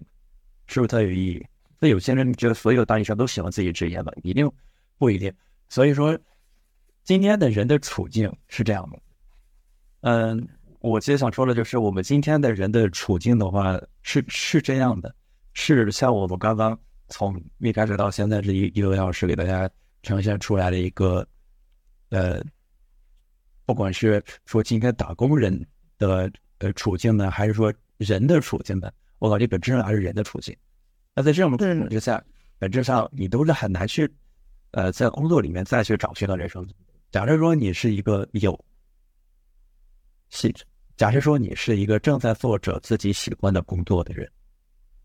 [0.66, 1.46] 是不是特有意义？
[1.78, 4.10] 那有些人觉得所有大医生都喜欢自己职业吗？
[4.24, 4.50] 一定
[4.98, 5.32] 不一定。
[5.68, 6.18] 所以说，
[7.04, 8.98] 今天的人的处境是这样的。
[10.00, 10.48] 嗯，
[10.80, 15.14] 我其实想说的就是，我们今天的人的处境的话，是是这样的，
[15.52, 16.76] 是像我们刚刚
[17.08, 19.68] 从一开始到现在这一一个多小时给大家
[20.02, 21.26] 呈现出来的一个，
[22.10, 22.42] 呃，
[23.64, 25.66] 不管是说今天打工人
[25.98, 30.56] 的呃处境呢，还是说人的处境呢，我感觉本质上还是人的处境。
[31.14, 32.22] 那在这种情况之下，
[32.58, 34.08] 本质上你都是很难去，
[34.70, 36.66] 呃，在工作里面再去找寻到人生。
[37.10, 38.58] 假设说你是一个有。
[40.30, 40.52] 是，
[40.96, 44.30] 假设说你是一个正在做着自己喜欢的工作的人，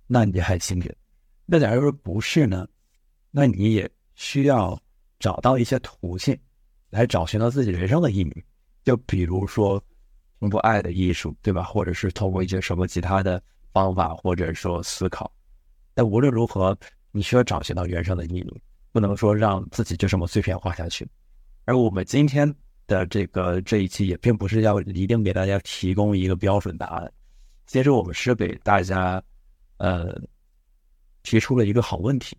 [0.05, 0.95] 那你还幸运。
[1.45, 2.67] 那假如说不是呢？
[3.31, 4.79] 那你也需要
[5.19, 6.37] 找到一些途径
[6.89, 8.43] 来找寻到自己人生的意义。
[8.83, 9.81] 就比如说
[10.39, 11.63] 通过爱的艺术，对吧？
[11.63, 13.41] 或者是通过一些什么其他的
[13.71, 15.31] 方法，或者说思考。
[15.93, 16.77] 但无论如何，
[17.11, 18.61] 你需要找寻到人生的意义，
[18.91, 21.07] 不能说让自己就这么碎片化下去。
[21.65, 22.53] 而我们今天。
[22.85, 27.13] 的这个这一期也并不是要一定给大家提供一个标准答案，
[27.65, 29.23] 其实我们是给大家
[29.77, 30.21] 呃
[31.23, 32.37] 提出了一个好问题，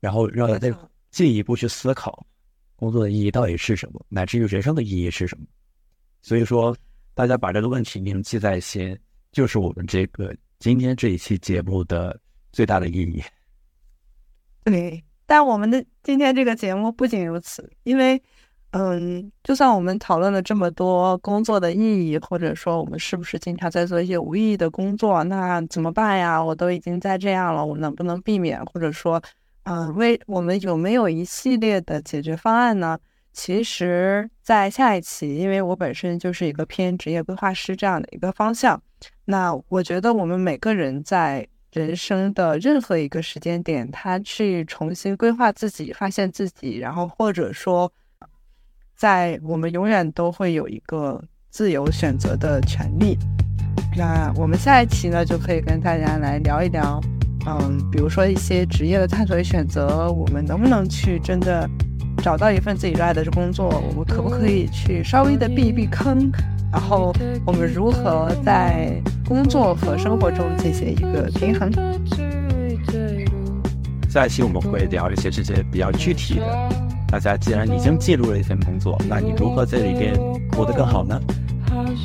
[0.00, 0.76] 然后让大家
[1.10, 2.26] 进一步去思考
[2.76, 5.46] 工作的意义到底是什么，乃至于人生的意义是什么。
[6.20, 6.76] 所以说，
[7.14, 8.98] 大家把这个问题铭记在心，
[9.32, 12.20] 就是我们这个今天这一期节目的
[12.52, 13.22] 最大的意义。
[14.64, 18.22] 对，但我们的今天这个节目不仅如此，因为。
[18.76, 26.42] 嗯，就算我们讨论了这么多工作的意义，或者说我们是不是经常在做一些无意义的工作，那怎么办呀？
[26.42, 28.60] 我都已经在这样了，我能不能避免？
[28.66, 29.22] 或者说，
[29.62, 32.98] 嗯，为我们有没有一系列的解决方案呢？
[33.32, 38.82] 其实，在下一期，因为我本身就是一个偏职业规划师这样的一个方向，
[39.26, 47.92] 那我觉得我们每个人在人生的任何一个时间点，他去重新规划自己，发现自己，然后或者说。
[48.96, 53.18] 在我们永远都会有一个自由选择的权利。
[53.96, 57.00] 那我们下一期呢，就可以跟大家来聊一聊，
[57.46, 61.68] 嗯，比如说一些职业的探索与选择，我们能不能去真的
[62.22, 63.68] 找到一份自己热爱的工作？
[63.68, 66.30] 我们可不可以去稍微的避一避坑？
[66.72, 67.14] 然后
[67.46, 71.70] 我们如何在工作和生活中进行一个平衡？
[74.08, 76.83] 下一期我们会聊一些这些比较具体的。
[77.14, 80.12] 大家既然已经进入了一份工作，那你如何在里边
[80.50, 81.20] 活得更好呢？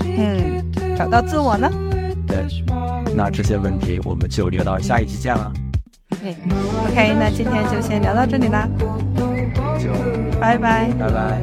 [0.06, 0.64] 嗯，
[0.95, 1.68] 找到自我呢？
[2.27, 2.45] 对，
[3.15, 5.52] 那这些问题我们就留到下一期见了。
[6.11, 8.69] OK，那今天就先聊到这里啦，
[9.80, 9.90] 就
[10.40, 11.41] 拜拜，拜拜，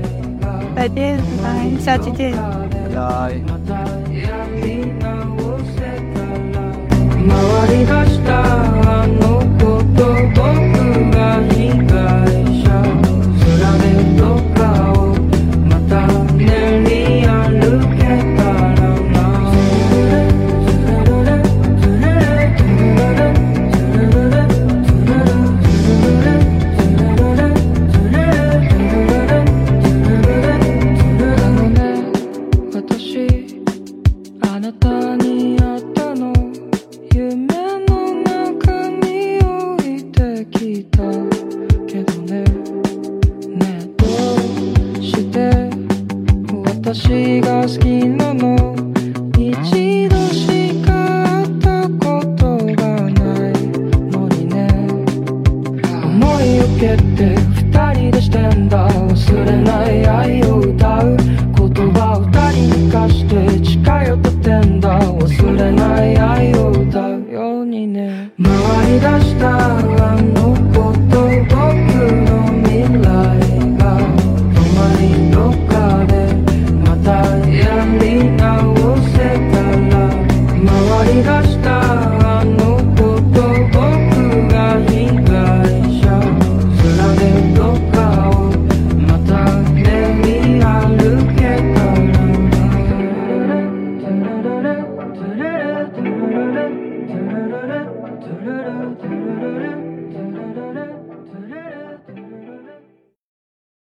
[0.76, 2.36] 再见，拜，下期见，
[2.94, 3.40] 拜拜。